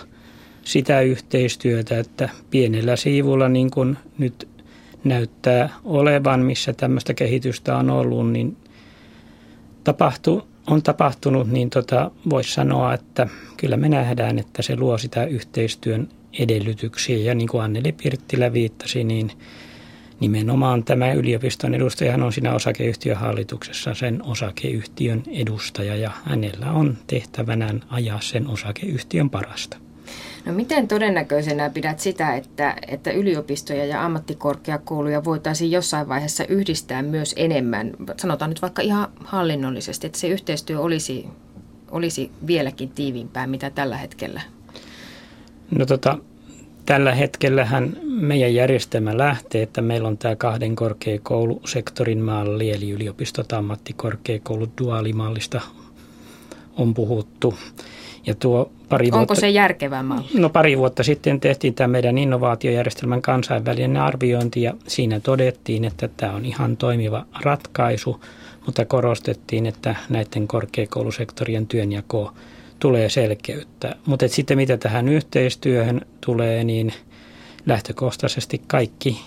sitä 0.62 1.00
yhteistyötä, 1.00 1.98
että 1.98 2.28
pienellä 2.50 2.96
siivulla 2.96 3.48
niin 3.48 3.70
kuin 3.70 3.96
nyt 4.18 4.48
näyttää 5.04 5.68
olevan, 5.84 6.40
missä 6.40 6.72
tämmöistä 6.72 7.14
kehitystä 7.14 7.76
on 7.76 7.90
ollut, 7.90 8.32
niin 8.32 8.56
tapahtu, 9.84 10.48
on 10.66 10.82
tapahtunut, 10.82 11.48
niin 11.48 11.70
tota, 11.70 12.10
voisi 12.30 12.54
sanoa, 12.54 12.94
että 12.94 13.28
kyllä 13.56 13.76
me 13.76 13.88
nähdään, 13.88 14.38
että 14.38 14.62
se 14.62 14.76
luo 14.76 14.98
sitä 14.98 15.24
yhteistyön 15.24 16.08
edellytyksiä. 16.38 17.16
Ja 17.16 17.34
niin 17.34 17.48
kuin 17.48 17.62
Anneli 17.62 17.92
Pirttilä 17.92 18.52
viittasi, 18.52 19.04
niin 19.04 19.30
nimenomaan 20.20 20.84
tämä 20.84 21.12
yliopiston 21.12 21.74
edustajahan 21.74 22.22
on 22.22 22.32
siinä 22.32 22.54
osakeyhtiön 22.54 23.16
hallituksessa 23.16 23.94
sen 23.94 24.22
osakeyhtiön 24.22 25.22
edustaja 25.32 25.96
ja 25.96 26.10
hänellä 26.24 26.72
on 26.72 26.98
tehtävänään 27.06 27.82
ajaa 27.90 28.20
sen 28.20 28.48
osakeyhtiön 28.48 29.30
parasta. 29.30 29.76
No 30.46 30.52
miten 30.52 30.88
todennäköisenä 30.88 31.70
pidät 31.70 32.00
sitä, 32.00 32.36
että, 32.36 32.76
että 32.88 33.10
yliopistoja 33.10 33.86
ja 33.86 34.04
ammattikorkeakouluja 34.04 35.24
voitaisiin 35.24 35.70
jossain 35.70 36.08
vaiheessa 36.08 36.44
yhdistää 36.44 37.02
myös 37.02 37.34
enemmän, 37.36 37.92
sanotaan 38.16 38.50
nyt 38.50 38.62
vaikka 38.62 38.82
ihan 38.82 39.08
hallinnollisesti, 39.24 40.06
että 40.06 40.18
se 40.18 40.28
yhteistyö 40.28 40.80
olisi, 40.80 41.28
olisi 41.90 42.30
vieläkin 42.46 42.88
tiiviimpää, 42.88 43.46
mitä 43.46 43.70
tällä 43.70 43.96
hetkellä? 43.96 44.40
No 45.70 45.86
tota, 45.86 46.18
tällä 46.86 47.14
hetkellähän 47.14 47.96
meidän 48.02 48.54
järjestelmä 48.54 49.18
lähtee, 49.18 49.62
että 49.62 49.82
meillä 49.82 50.08
on 50.08 50.18
tämä 50.18 50.36
kahden 50.36 50.76
korkeakoulusektorin 50.76 52.18
malli, 52.18 52.70
eli 52.70 52.90
yliopistot, 52.90 53.52
ammattikorkeakoulut, 53.52 54.70
duaalimallista 54.80 55.60
on 56.76 56.94
puhuttu. 56.94 57.54
Ja 58.26 58.34
tuo 58.34 58.70
pari 58.88 59.06
Onko 59.06 59.16
vuotta, 59.16 59.34
se 59.34 59.50
järkevä 59.50 60.02
malli? 60.02 60.28
No 60.34 60.48
pari 60.48 60.78
vuotta 60.78 61.02
sitten 61.02 61.40
tehtiin 61.40 61.74
tämä 61.74 61.88
meidän 61.88 62.18
innovaatiojärjestelmän 62.18 63.22
kansainvälinen 63.22 63.96
arviointi 63.96 64.62
ja 64.62 64.74
siinä 64.86 65.20
todettiin, 65.20 65.84
että 65.84 66.08
tämä 66.16 66.32
on 66.32 66.44
ihan 66.44 66.76
toimiva 66.76 67.26
ratkaisu, 67.42 68.20
mutta 68.66 68.84
korostettiin, 68.84 69.66
että 69.66 69.94
näiden 70.08 70.48
korkeakoulusektorien 70.48 71.66
työnjako 71.66 72.32
tulee 72.80 73.08
selkeyttä. 73.08 73.96
Mutta 74.06 74.28
sitten 74.28 74.56
mitä 74.56 74.76
tähän 74.76 75.08
yhteistyöhön 75.08 76.00
tulee, 76.20 76.64
niin 76.64 76.92
lähtökohtaisesti 77.66 78.62
kaikki 78.66 79.20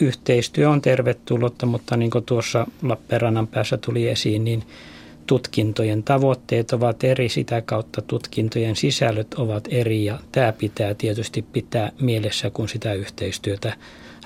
yhteistyö 0.00 0.70
on 0.70 0.82
tervetullutta, 0.82 1.66
mutta 1.66 1.96
niin 1.96 2.10
kuin 2.10 2.24
tuossa 2.24 2.66
Lappeenrannan 2.82 3.46
päässä 3.46 3.76
tuli 3.76 4.08
esiin, 4.08 4.44
niin 4.44 4.62
tutkintojen 5.26 6.02
tavoitteet 6.02 6.72
ovat 6.72 7.04
eri, 7.04 7.28
sitä 7.28 7.62
kautta 7.62 8.02
tutkintojen 8.02 8.76
sisällöt 8.76 9.34
ovat 9.34 9.68
eri 9.70 10.04
ja 10.04 10.18
tämä 10.32 10.52
pitää 10.52 10.94
tietysti 10.94 11.42
pitää 11.42 11.92
mielessä, 12.00 12.50
kun 12.50 12.68
sitä 12.68 12.92
yhteistyötä 12.92 13.76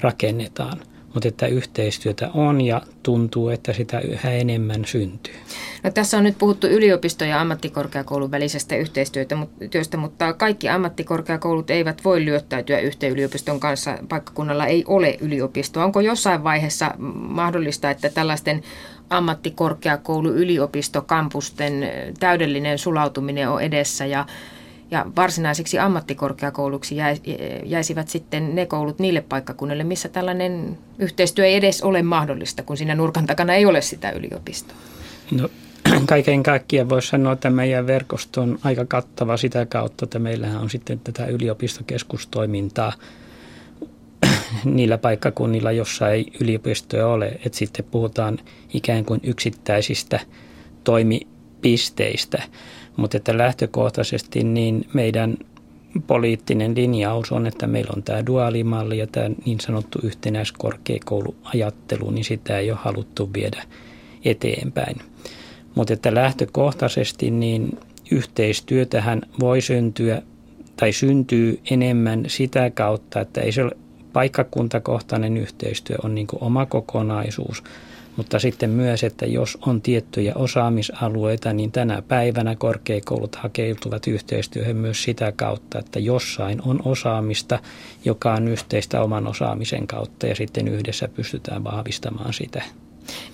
rakennetaan 0.01 0.81
mutta 1.15 1.29
että 1.29 1.47
yhteistyötä 1.47 2.31
on 2.35 2.61
ja 2.61 2.83
tuntuu, 3.03 3.49
että 3.49 3.73
sitä 3.73 4.01
yhä 4.01 4.31
enemmän 4.31 4.85
syntyy. 4.85 5.35
No, 5.83 5.91
tässä 5.91 6.19
on 6.19 6.25
nyt 6.25 6.39
puhuttu 6.39 6.67
yliopisto- 6.67 7.25
ja 7.25 7.41
ammattikorkeakoulun 7.41 8.31
välisestä 8.31 8.77
yhteistyöstä, 8.77 9.97
mutta 9.97 10.33
kaikki 10.33 10.69
ammattikorkeakoulut 10.69 11.71
eivät 11.71 12.05
voi 12.05 12.25
lyöttäytyä 12.25 12.79
yhteen 12.79 13.13
yliopiston 13.13 13.61
kanssa. 13.61 13.99
Paikkakunnalla 14.09 14.67
ei 14.67 14.85
ole 14.87 15.17
yliopistoa. 15.21 15.85
Onko 15.85 16.01
jossain 16.01 16.45
vaiheessa 16.45 16.95
mahdollista, 16.99 17.91
että 17.91 18.09
tällaisten 18.09 18.63
ammattikorkeakoulu 19.11 20.29
yliopistokampusten 20.29 21.91
täydellinen 22.21 22.79
sulautuminen 22.79 23.49
on 23.49 23.63
edessä 23.63 24.07
ja 24.07 24.27
ja 24.91 25.07
varsinaisiksi 25.17 25.79
ammattikorkeakouluksi 25.79 26.97
jäisivät 27.65 28.09
sitten 28.09 28.55
ne 28.55 28.67
koulut 28.67 28.99
niille 28.99 29.21
paikkakunnille, 29.21 29.85
missä 29.85 30.09
tällainen 30.09 30.79
yhteistyö 30.99 31.47
ei 31.47 31.55
edes 31.55 31.83
ole 31.83 32.03
mahdollista, 32.03 32.63
kun 32.63 32.77
siinä 32.77 32.95
nurkan 32.95 33.27
takana 33.27 33.55
ei 33.55 33.67
ole 33.67 33.81
sitä 33.81 34.11
yliopistoa. 34.11 34.77
No, 35.31 35.49
kaiken 36.07 36.43
kaikkiaan 36.43 36.89
voisi 36.89 37.09
sanoa, 37.09 37.33
että 37.33 37.51
meidän 37.51 37.87
verkosto 37.87 38.41
on 38.41 38.59
aika 38.65 38.85
kattava 38.85 39.37
sitä 39.37 39.67
kautta, 39.67 40.05
että 40.05 40.19
meillähän 40.19 40.63
on 40.63 40.71
sitten 40.71 41.01
tätä 41.01 41.27
yliopistokeskustoimintaa 41.27 42.93
niillä 44.65 44.99
paikkakunnilla, 44.99 45.73
jossa 45.73 46.11
ei 46.11 46.27
yliopistoja 46.41 47.07
ole, 47.07 47.27
että 47.27 47.59
sitten 47.59 47.85
puhutaan 47.91 48.39
ikään 48.75 49.05
kuin 49.05 49.21
yksittäisistä 49.23 50.21
toimipisteistä, 50.85 52.43
mutta 52.97 53.17
että 53.17 53.39
lähtökohtaisesti 53.39 54.45
niin 54.45 54.87
meidän 54.93 55.37
poliittinen 56.07 56.75
linjaus 56.75 57.33
on, 57.33 57.47
että 57.47 57.67
meillä 57.67 57.93
on 57.97 58.03
tämä 58.03 58.27
duaalimalli 58.27 58.99
ja 58.99 59.07
tämä 59.07 59.31
niin 59.47 59.61
sanottu 59.61 59.99
yhtenäiskorkeakouluajattelu, 60.03 62.11
niin 62.11 62.25
sitä 62.25 62.59
ei 62.59 62.71
ole 62.71 62.79
haluttu 62.83 63.31
viedä 63.35 63.63
eteenpäin. 64.25 64.97
Mutta 65.75 65.93
että 65.93 66.15
lähtökohtaisesti 66.15 67.31
niin 67.31 67.79
yhteistyötähän 68.11 69.23
voi 69.41 69.61
syntyä 69.61 70.23
tai 70.77 70.93
syntyy 70.93 71.61
enemmän 71.71 72.25
sitä 72.27 72.71
kautta, 72.71 73.21
että 73.21 73.41
ei 73.41 73.53
se 73.53 73.63
ole 73.63 73.77
paikkakuntakohtainen 74.13 75.37
yhteistyö 75.37 75.97
on 76.03 76.15
niin 76.15 76.27
oma 76.41 76.67
kokonaisuus, 76.67 77.63
mutta 78.17 78.39
sitten 78.39 78.71
myös, 78.71 79.05
että 79.05 79.27
jos 79.27 79.59
on 79.67 79.83
tiettyjä 79.83 80.33
osaamisalueita, 80.35 81.53
niin 81.53 81.73
tänä 81.73 82.03
päivänä 82.03 82.57
korkeakoulut 82.57 83.37
hakeutuvat 83.37 84.07
yhteistyöhön 84.07 84.77
myös 84.77 85.03
sitä 85.03 85.33
kautta, 85.37 85.79
että 85.79 85.99
jossain 85.99 86.63
on 86.67 86.83
osaamista, 86.85 87.59
joka 88.05 88.35
on 88.35 88.49
yhteistä 88.49 89.03
oman 89.03 89.27
osaamisen 89.27 89.87
kautta 89.87 90.27
ja 90.27 90.35
sitten 90.35 90.69
yhdessä 90.69 91.09
pystytään 91.09 91.65
vahvistamaan 91.65 92.33
sitä. 92.33 92.63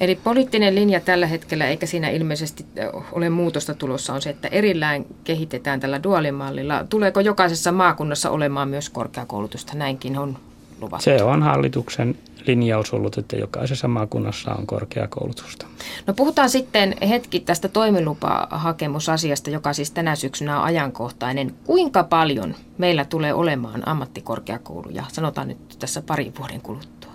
Eli 0.01 0.17
poliittinen 0.17 0.75
linja 0.75 1.01
tällä 1.01 1.27
hetkellä, 1.27 1.69
eikä 1.69 1.87
siinä 1.87 2.11
ilmeisesti 2.11 2.65
ole 3.13 3.31
muutosta 3.31 3.75
tulossa, 3.75 4.15
on 4.15 4.23
se, 4.23 4.31
että 4.31 4.49
erillään 4.49 5.05
kehitetään 5.25 5.81
tällä 5.81 6.03
duaalimallilla. 6.03 6.85
Tuleeko 6.89 7.21
jokaisessa 7.21 7.73
maakunnassa 7.73 8.31
olemaan 8.31 8.69
myös 8.69 8.91
korkeakoulutusta? 8.91 9.75
Näinkin 9.75 10.19
on 10.19 10.39
luvattu. 10.81 11.05
Se 11.05 11.23
on 11.23 11.43
hallituksen 11.43 12.19
linjaus 12.47 12.95
ollut, 12.95 13.19
että 13.19 13.37
jokaisessa 13.37 13.89
maakunnassa 13.89 14.55
on 14.55 14.67
korkeakoulutusta. 14.67 15.67
No 16.07 16.15
puhutaan 16.15 16.51
sitten 16.51 16.97
hetki 17.09 17.41
tästä 17.41 17.69
toimilupahakemusasiasta, 17.69 19.51
joka 19.51 19.73
siis 19.73 19.91
tänä 19.91 20.17
syksynä 20.17 20.59
on 20.59 20.65
ajankohtainen. 20.65 21.55
Kuinka 21.65 22.05
paljon 22.05 22.55
meillä 22.79 23.05
tulee 23.05 23.35
olemaan 23.35 23.89
ammattikorkeakouluja, 23.89 25.05
sanotaan 25.13 25.49
nyt 25.49 25.77
tässä 25.79 26.03
parin 26.03 26.33
vuoden 26.39 26.61
kuluttua? 26.61 27.13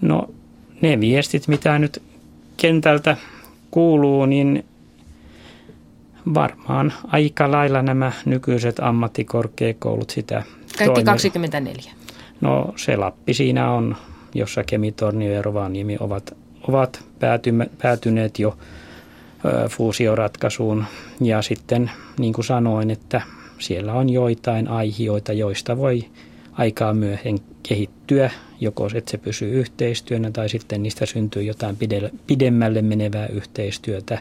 No 0.00 0.30
ne 0.80 1.00
viestit, 1.00 1.48
mitä 1.48 1.78
nyt 1.78 2.02
kentältä 2.56 3.16
kuuluu, 3.70 4.26
niin 4.26 4.64
varmaan 6.34 6.92
aika 7.06 7.50
lailla 7.50 7.82
nämä 7.82 8.12
nykyiset 8.24 8.80
ammattikorkeakoulut 8.80 10.10
sitä 10.10 10.42
Kaikki 10.78 10.84
toimii. 10.84 11.04
24. 11.04 11.92
No 12.40 12.72
se 12.76 12.96
Lappi 12.96 13.34
siinä 13.34 13.70
on, 13.70 13.96
jossa 14.34 14.64
Kemitornio 14.64 15.32
ja 15.32 15.42
Rovaniemi 15.42 15.96
ovat, 16.00 16.36
ovat 16.68 17.04
päätyme, 17.20 17.70
päätyneet 17.82 18.38
jo 18.38 18.58
ö, 19.44 19.68
fuusioratkaisuun. 19.68 20.84
Ja 21.20 21.42
sitten 21.42 21.90
niin 22.18 22.32
kuin 22.32 22.44
sanoin, 22.44 22.90
että 22.90 23.20
siellä 23.58 23.92
on 23.92 24.08
joitain 24.10 24.68
aihioita, 24.68 25.32
joista 25.32 25.76
voi 25.76 26.04
aikaa 26.52 26.94
myöhemmin 26.94 27.42
kehittyä, 27.62 28.30
joko 28.60 28.88
että 28.94 29.10
se 29.10 29.18
pysyy 29.18 29.50
yhteistyönä 29.52 30.30
tai 30.30 30.48
sitten 30.48 30.82
niistä 30.82 31.06
syntyy 31.06 31.42
jotain 31.42 31.76
pidemmälle 32.26 32.82
menevää 32.82 33.26
yhteistyötä. 33.26 34.18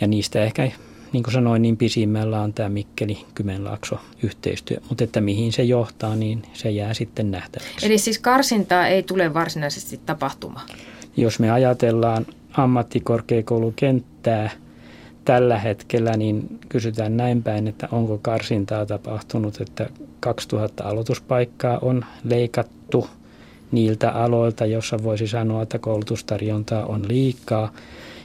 Ja 0.00 0.06
niistä 0.06 0.44
ehkä, 0.44 0.70
niin 1.12 1.22
kuin 1.22 1.34
sanoin, 1.34 1.62
niin 1.62 1.76
pisimmällä 1.76 2.40
on 2.40 2.52
tämä 2.52 2.68
Mikkeli-Kymenlaakso 2.68 3.98
yhteistyö. 4.22 4.76
Mutta 4.88 5.04
että 5.04 5.20
mihin 5.20 5.52
se 5.52 5.62
johtaa, 5.62 6.16
niin 6.16 6.42
se 6.52 6.70
jää 6.70 6.94
sitten 6.94 7.30
nähtäväksi. 7.30 7.86
Eli 7.86 7.98
siis 7.98 8.18
karsintaa 8.18 8.86
ei 8.86 9.02
tule 9.02 9.34
varsinaisesti 9.34 10.00
tapahtumaan? 10.06 10.68
Jos 11.16 11.38
me 11.38 11.50
ajatellaan 11.50 12.26
ammattikorkeakoulukenttää– 12.52 14.50
tällä 15.24 15.58
hetkellä 15.58 16.16
niin 16.16 16.58
kysytään 16.68 17.16
näin 17.16 17.42
päin, 17.42 17.68
että 17.68 17.88
onko 17.92 18.18
karsintaa 18.22 18.86
tapahtunut, 18.86 19.60
että 19.60 19.90
2000 20.20 20.84
aloituspaikkaa 20.84 21.78
on 21.78 22.04
leikattu 22.24 23.06
niiltä 23.72 24.10
aloilta, 24.10 24.66
jossa 24.66 25.02
voisi 25.02 25.26
sanoa, 25.26 25.62
että 25.62 25.78
koulutustarjontaa 25.78 26.86
on 26.86 27.08
liikaa. 27.08 27.72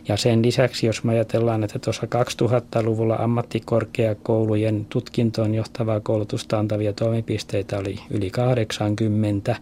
Ja 0.07 0.17
sen 0.17 0.45
lisäksi, 0.45 0.87
jos 0.87 1.03
me 1.03 1.11
ajatellaan, 1.11 1.63
että 1.63 1.79
tuossa 1.79 2.07
2000-luvulla 2.41 3.15
ammattikorkeakoulujen 3.15 4.85
tutkintoon 4.89 5.55
johtavaa 5.55 5.99
koulutusta 5.99 6.59
antavia 6.59 6.93
toimipisteitä 6.93 7.77
oli 7.77 7.99
yli 8.09 8.29
80, 8.29 9.55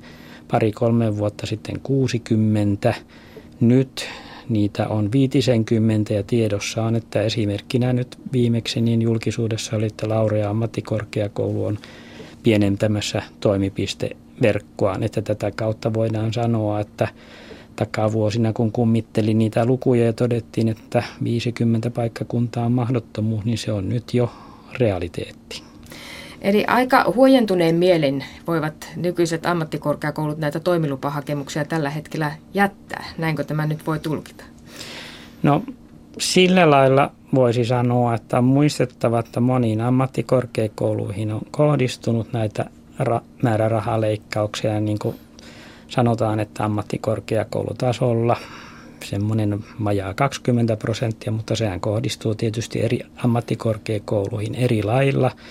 pari-kolme 0.52 1.18
vuotta 1.18 1.46
sitten 1.46 1.80
60. 1.80 2.94
Nyt 3.60 4.08
Niitä 4.50 4.88
on 4.88 5.12
50 5.12 6.14
ja 6.14 6.24
tiedossa 6.24 6.84
on, 6.84 6.96
että 6.96 7.22
esimerkkinä 7.22 7.94
nyt 7.94 8.18
viimeksi 8.34 8.82
niin 8.82 9.02
julkisuudessa 9.02 9.76
oli, 9.76 9.86
että 9.86 10.10
Laurea 10.10 10.50
ammattikorkeakoulu 10.50 11.66
on 11.66 11.78
pienentämässä 12.44 13.22
toimipisteverkkoaan, 13.40 15.04
että 15.04 15.22
tätä 15.22 15.52
kautta 15.52 15.94
voidaan 15.94 16.34
sanoa, 16.34 16.80
että 16.80 17.08
takavuosina, 17.76 18.54
kun 18.54 18.72
kummittelin 18.72 19.38
niitä 19.38 19.66
lukuja 19.66 20.06
ja 20.06 20.14
todettiin, 20.14 20.68
että 20.68 21.04
50 21.24 21.90
paikkakuntaa 21.90 22.66
on 22.66 22.72
mahdottomuus, 22.72 23.46
niin 23.46 23.58
se 23.58 23.72
on 23.72 23.90
nyt 23.90 24.14
jo 24.14 24.32
realiteetti. 24.80 25.64
Eli 26.42 26.66
aika 26.68 27.14
huojentuneen 27.16 27.76
mielen 27.76 28.26
voivat 28.48 28.92
nykyiset 28.96 29.46
ammattikorkeakoulut 29.46 30.38
näitä 30.38 30.60
toimilupahakemuksia 30.60 31.66
tällä 31.66 31.90
hetkellä 31.90 32.32
jättää. 32.54 33.06
Näinkö 33.18 33.44
tämä 33.44 33.66
nyt 33.66 33.88
voi 33.88 34.00
tulkita? 34.00 34.44
No 35.44 35.64
sillä 36.20 36.70
lailla 36.70 37.12
voisi 37.36 37.66
sanoa, 37.66 38.16
että 38.16 38.38
on 38.38 38.44
muistettava, 38.44 39.20
että 39.20 39.40
moniin 39.40 39.82
ammattikorkeakouluihin 39.82 41.32
on 41.32 41.42
kohdistunut 41.52 42.34
näitä 42.34 42.66
ra- 43.02 43.24
määrärahaleikkauksia. 43.44 44.80
Niin 44.80 45.00
kuin 45.00 45.16
sanotaan, 45.88 46.40
että 46.40 46.66
ammattikorkeakoulutasolla 46.66 48.38
semmoinen 49.06 49.64
majaa 49.78 50.14
20 50.14 50.78
prosenttia, 50.78 51.32
mutta 51.32 51.56
sehän 51.56 51.80
kohdistuu 51.80 52.36
tietysti 52.36 52.82
eri 52.82 53.00
ammattikorkeakouluihin 53.24 54.56
eri 54.56 54.84
lailla– 54.84 55.32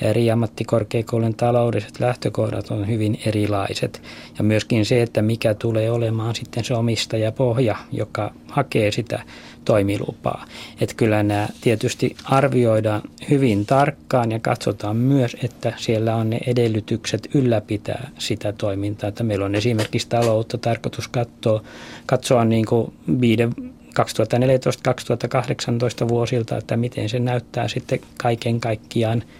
ja 0.00 0.08
eri 0.08 0.30
ammattikorkeakoulujen 0.30 1.34
taloudelliset 1.34 2.00
lähtökohdat 2.00 2.70
on 2.70 2.88
hyvin 2.88 3.20
erilaiset. 3.26 4.02
Ja 4.38 4.44
myöskin 4.44 4.84
se, 4.84 5.02
että 5.02 5.22
mikä 5.22 5.54
tulee 5.54 5.90
olemaan 5.90 6.34
sitten 6.34 6.64
se 6.64 6.74
omistajapohja, 6.74 7.76
joka 7.92 8.32
hakee 8.48 8.92
sitä 8.92 9.22
toimilupaa. 9.64 10.46
Että 10.80 10.94
kyllä 10.94 11.22
nämä 11.22 11.48
tietysti 11.60 12.16
arvioidaan 12.24 13.02
hyvin 13.30 13.66
tarkkaan 13.66 14.32
ja 14.32 14.38
katsotaan 14.38 14.96
myös, 14.96 15.36
että 15.42 15.72
siellä 15.76 16.16
on 16.16 16.30
ne 16.30 16.40
edellytykset 16.46 17.28
ylläpitää 17.34 18.10
sitä 18.18 18.52
toimintaa. 18.52 19.08
Että 19.08 19.24
meillä 19.24 19.44
on 19.44 19.54
esimerkiksi 19.54 20.08
taloutta 20.08 20.58
tarkoitus 20.58 21.08
katsoa, 21.08 21.62
katsoa 22.06 22.44
niin 22.44 22.66
kuin 22.66 22.92
viiden 23.20 23.52
2014-2018 26.04 26.08
vuosilta, 26.08 26.56
että 26.56 26.76
miten 26.76 27.08
se 27.08 27.18
näyttää 27.18 27.68
sitten 27.68 28.00
kaiken 28.18 28.60
kaikkiaan– 28.60 29.22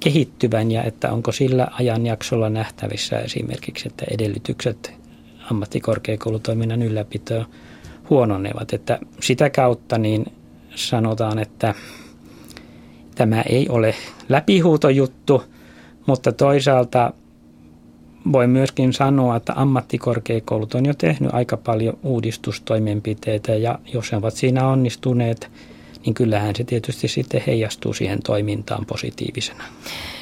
kehittyvän 0.00 0.70
ja 0.70 0.82
että 0.82 1.12
onko 1.12 1.32
sillä 1.32 1.68
ajanjaksolla 1.72 2.50
nähtävissä 2.50 3.18
esimerkiksi, 3.18 3.88
että 3.88 4.06
edellytykset 4.10 4.94
ammattikorkeakoulutoiminnan 5.50 6.82
ylläpitoa 6.82 7.44
huononevat. 8.10 8.72
Että 8.72 8.98
sitä 9.20 9.50
kautta 9.50 9.98
niin 9.98 10.26
sanotaan, 10.74 11.38
että 11.38 11.74
tämä 13.14 13.42
ei 13.42 13.68
ole 13.68 13.94
läpihuutojuttu, 14.28 15.42
mutta 16.06 16.32
toisaalta 16.32 17.12
voi 18.32 18.46
myöskin 18.46 18.92
sanoa, 18.92 19.36
että 19.36 19.52
ammattikorkeakoulut 19.56 20.74
on 20.74 20.86
jo 20.86 20.94
tehnyt 20.94 21.34
aika 21.34 21.56
paljon 21.56 21.98
uudistustoimenpiteitä 22.02 23.54
ja 23.54 23.78
jos 23.92 24.12
he 24.12 24.16
ovat 24.16 24.34
siinä 24.34 24.68
onnistuneet– 24.68 25.50
niin 26.06 26.14
kyllähän 26.14 26.56
se 26.56 26.64
tietysti 26.64 27.08
sitten 27.08 27.42
heijastuu 27.46 27.92
siihen 27.92 28.22
toimintaan 28.22 28.86
positiivisena. 28.86 29.64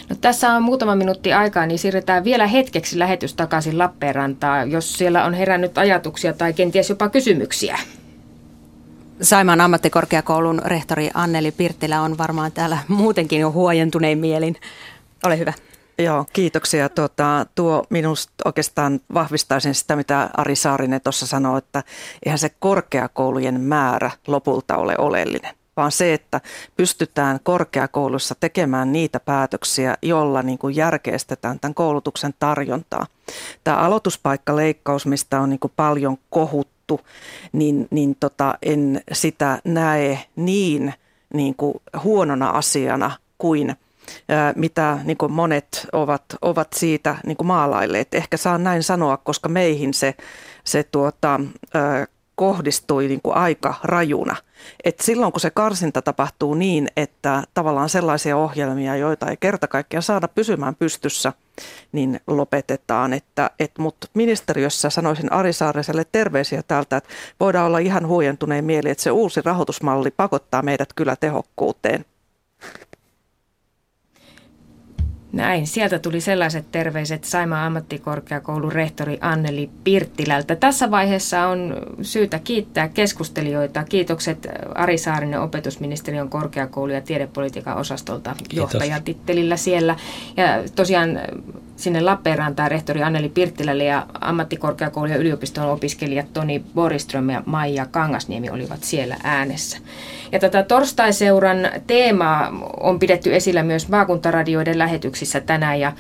No, 0.09 0.17
tässä 0.21 0.53
on 0.53 0.63
muutama 0.63 0.97
minuutti 0.97 1.33
aikaa, 1.33 1.67
niin 1.67 1.79
siirretään 1.79 2.25
vielä 2.25 2.47
hetkeksi 2.47 2.99
lähetys 2.99 3.35
takaisin 3.35 3.79
Lappeenrantaan, 3.79 4.71
jos 4.71 4.93
siellä 4.93 5.25
on 5.25 5.35
herännyt 5.35 5.79
ajatuksia 5.79 6.33
tai 6.33 6.53
kenties 6.53 6.91
jopa 6.91 7.09
kysymyksiä. 7.09 7.79
Saimaan 9.23 9.61
ammattikorkeakoulun 9.61 10.63
rehtori 10.65 11.11
Anneli 11.15 11.51
Pirttilä 11.53 12.01
on 12.01 12.19
varmaan 12.19 12.53
täällä 12.53 12.79
muutenkin 12.89 13.41
jo 13.41 13.53
huojentunein 13.53 14.19
mielin. 14.19 14.57
Ole 15.25 15.39
hyvä. 15.39 15.53
Joo, 15.99 16.25
kiitoksia. 16.33 16.89
Tuota, 16.89 17.47
tuo 17.55 17.85
minusta 17.91 18.33
oikeastaan 18.45 19.01
vahvistaisin 19.15 19.75
sitä, 19.75 19.97
mitä 19.97 20.31
Ari 20.37 20.57
Saarinen 20.57 21.01
tuossa 21.01 21.27
sanoi, 21.27 21.59
että 21.59 21.83
eihän 22.27 22.39
se 22.39 22.51
korkeakoulujen 22.59 23.61
määrä 23.61 24.11
lopulta 24.27 24.77
ole 24.77 24.95
oleellinen 24.99 25.58
vaan 25.79 25.93
se, 25.93 26.15
että 26.15 26.41
pystytään 26.77 27.41
korkeakoulussa 27.43 28.35
tekemään 28.41 28.93
niitä 28.93 29.21
päätöksiä, 29.21 29.97
joilla 30.03 30.43
niin 30.43 30.59
kuin 30.59 30.77
järkeistetään 30.77 31.61
tämän 31.61 31.75
koulutuksen 31.75 32.35
tarjontaa. 32.39 33.07
Tämä 33.65 33.77
aloituspaikkaleikkaus, 33.77 35.07
mistä 35.07 35.41
on 35.41 35.49
niin 35.49 35.61
kuin 35.61 35.73
paljon 35.77 36.17
kohuttu, 36.31 37.01
niin, 37.53 37.89
niin 37.91 38.17
tota, 38.21 38.59
en 38.63 39.01
sitä 39.13 39.59
näe 39.65 40.19
niin, 40.37 40.95
niin 41.35 41.55
kuin 41.55 41.75
huonona 42.05 42.51
asiana 42.51 43.11
kuin– 43.39 43.75
mitä 44.55 44.99
niin 45.05 45.17
kuin 45.17 45.33
monet 45.33 45.87
ovat, 45.93 46.25
ovat 46.43 46.69
siitä 46.73 47.17
niin 47.27 47.37
kuin 47.37 47.47
maalailleet. 47.47 48.15
Ehkä 48.15 48.37
saan 48.37 48.65
näin 48.65 48.83
sanoa, 48.83 49.17
koska 49.17 49.49
meihin 49.49 49.95
se, 49.95 50.15
se 50.65 50.83
tuota, 50.83 51.41
kohdistui 52.39 53.09
niin 53.09 53.21
kuin 53.23 53.37
aika 53.37 53.75
rajuna. 53.85 54.37
Et 54.85 55.01
silloin 55.01 55.33
kun 55.33 55.41
se 55.41 55.51
karsinta 55.51 56.03
tapahtuu 56.03 56.55
niin, 56.55 56.89
että 56.97 57.43
tavallaan 57.55 57.89
sellaisia 57.89 58.37
ohjelmia, 58.37 58.97
joita 58.97 59.31
ei 59.31 59.37
kerta 59.41 59.69
kaikkiaan 59.69 60.03
saada 60.03 60.29
pysymään 60.29 60.75
pystyssä, 60.75 61.33
niin 61.93 62.21
lopetetaan. 62.27 63.13
Että, 63.13 63.51
et, 63.59 63.79
Mutta 63.79 64.07
ministeriössä 64.15 64.91
sanoisin 64.91 65.33
Ari 65.33 65.53
Saareselle 65.53 66.05
terveisiä 66.13 66.63
täältä, 66.63 66.97
että 66.97 67.11
voidaan 67.41 67.67
olla 67.67 67.79
ihan 67.79 68.07
huojentuneen 68.07 68.65
mieli, 68.65 68.91
että 68.91 69.03
se 69.03 69.11
uusi 69.11 69.41
rahoitusmalli 69.45 70.11
pakottaa 70.11 70.63
meidät 70.63 70.93
kyllä 70.93 71.17
tehokkuuteen. 71.17 72.05
Näin, 75.33 75.67
sieltä 75.67 75.99
tuli 75.99 76.21
sellaiset 76.21 76.65
terveiset 76.73 77.25
Saimaan 77.25 77.67
ammattikorkeakoulun 77.67 78.73
rehtori 78.73 79.19
Anneli 79.21 79.71
Pirttilältä. 79.85 80.57
Tässä 80.57 80.91
vaiheessa 80.91 81.47
on 81.47 81.77
syytä 82.03 82.39
kiittää 82.39 82.89
keskustelijoita. 82.89 83.85
Kiitokset 83.85 84.49
Ari 84.75 84.99
Saarinen 84.99 85.41
opetusministeriön 85.41 86.29
korkeakoulu- 86.29 86.93
ja 86.93 87.01
tiedepolitiikan 87.01 87.77
osastolta 87.77 88.35
Kiitos. 88.39 88.57
johtajatittelillä 88.57 89.57
siellä. 89.57 89.97
Ja 90.37 90.47
tosiaan 90.75 91.21
sinne 91.77 92.01
Lappeenrantaan 92.01 92.71
rehtori 92.71 93.03
Anneli 93.03 93.29
Pirttilälle 93.29 93.85
ja 93.85 94.07
ammattikorkeakoulu- 94.21 95.11
ja 95.11 95.17
yliopiston 95.17 95.71
opiskelijat 95.71 96.33
Toni 96.33 96.63
Boriström 96.75 97.31
ja 97.31 97.43
Maija 97.47 97.87
Kangasniemi 97.87 98.51
olivat 98.51 98.85
siellä 98.85 99.17
äänessä. 99.23 99.79
Ja 100.33 100.39
tätä 100.39 100.63
torstaiseuran 100.63 101.59
teemaa 101.87 102.53
on 102.81 102.99
pidetty 102.99 103.37
esillä 103.37 103.63
myös 103.63 103.89
maakuntaradioiden 103.89 104.79
lähetyksissä 105.19 105.41
tänään 105.41 105.81
ja 105.81 105.93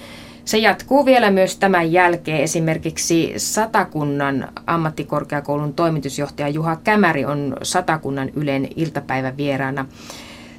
se 0.45 0.59
jatkuu 0.59 1.05
vielä 1.05 1.31
myös 1.31 1.57
tämän 1.57 1.93
jälkeen. 1.93 2.43
Esimerkiksi 2.43 3.35
Satakunnan 3.37 4.49
ammattikorkeakoulun 4.67 5.75
toimitusjohtaja 5.75 6.49
Juha 6.49 6.77
Kämäri 6.77 7.25
on 7.25 7.57
Satakunnan 7.63 8.31
Ylen 8.35 8.69
iltapäivän 8.77 9.37
vieraana. 9.37 9.87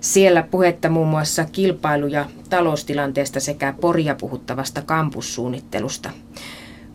Siellä 0.01 0.43
puhetta 0.43 0.89
muun 0.89 1.07
muassa 1.07 1.45
kilpailu- 1.51 2.07
ja 2.07 2.25
taloustilanteesta 2.49 3.39
sekä 3.39 3.73
poria 3.81 4.15
puhuttavasta 4.15 4.81
kampussuunnittelusta. 4.81 6.09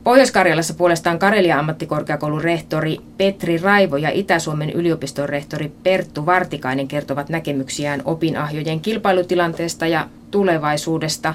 Pohjois-Karjalassa 0.04 0.74
puolestaan 0.74 1.18
Karelia 1.18 1.58
ammattikorkeakoulun 1.58 2.44
rehtori 2.44 2.98
Petri 3.16 3.58
Raivo 3.58 3.96
ja 3.96 4.10
Itä-Suomen 4.10 4.70
yliopiston 4.70 5.28
rehtori 5.28 5.72
Perttu 5.82 6.26
Vartikainen 6.26 6.88
kertovat 6.88 7.28
näkemyksiään 7.28 8.02
opinahjojen 8.04 8.80
kilpailutilanteesta 8.80 9.86
ja 9.86 10.08
tulevaisuudesta. 10.34 11.34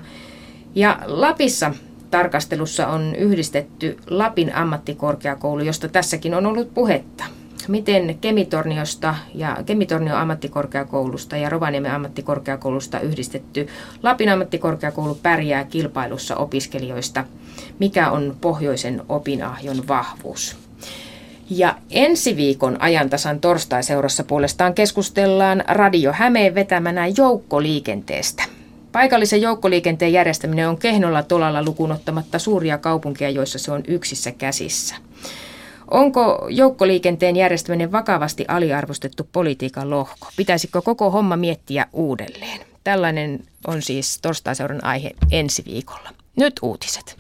Ja 0.76 1.00
Lapissa 1.06 1.74
tarkastelussa 2.12 2.88
on 2.88 3.16
yhdistetty 3.16 3.98
Lapin 4.10 4.56
ammattikorkeakoulu, 4.56 5.64
josta 5.64 5.88
tässäkin 5.88 6.34
on 6.34 6.46
ollut 6.46 6.74
puhetta 6.74 7.24
miten 7.68 8.18
Kemitorniosta 8.22 9.16
ja 9.36 9.58
Kemitornio 9.66 10.16
ammattikorkeakoulusta 10.16 11.38
ja 11.38 11.50
Rovaniemen 11.50 11.92
ammattikorkeakoulusta 11.92 13.00
yhdistetty 13.00 13.68
Lapin 14.04 14.30
ammattikorkeakoulu 14.30 15.16
pärjää 15.24 15.64
kilpailussa 15.64 16.36
opiskelijoista. 16.36 17.26
Mikä 17.80 18.12
on 18.12 18.38
pohjoisen 18.42 19.02
opinahjon 19.10 19.88
vahvuus? 19.88 20.58
Ja 21.50 21.76
ensi 21.90 22.36
viikon 22.36 22.82
ajantasan 22.82 23.40
torstaiseurassa 23.40 24.24
puolestaan 24.24 24.74
keskustellaan 24.74 25.64
Radio 25.68 26.14
Hämeen 26.14 26.56
vetämänä 26.56 27.08
joukkoliikenteestä. 27.18 28.59
Paikallisen 28.92 29.42
joukkoliikenteen 29.42 30.14
järjestäminen 30.14 30.70
on 30.70 30.78
kehnolla 30.78 31.24
tolalla 31.24 31.64
lukunottamatta 31.64 32.40
suuria 32.40 32.78
kaupunkeja, 32.78 33.30
joissa 33.30 33.60
se 33.60 33.72
on 33.72 33.84
yksissä 33.88 34.32
käsissä. 34.32 34.96
Onko 35.92 36.48
joukkoliikenteen 36.50 37.36
järjestäminen 37.36 37.92
vakavasti 37.92 38.46
aliarvostettu 38.48 39.30
politiikan 39.32 39.90
lohko? 39.90 40.28
Pitäisikö 40.38 40.82
koko 40.82 41.12
homma 41.12 41.38
miettiä 41.38 41.86
uudelleen? 41.94 42.60
Tällainen 42.84 43.40
on 43.68 43.82
siis 43.82 44.20
torstaiseuran 44.22 44.84
aihe 44.84 45.12
ensi 45.32 45.66
viikolla. 45.66 46.10
Nyt 46.36 46.54
uutiset. 46.62 47.20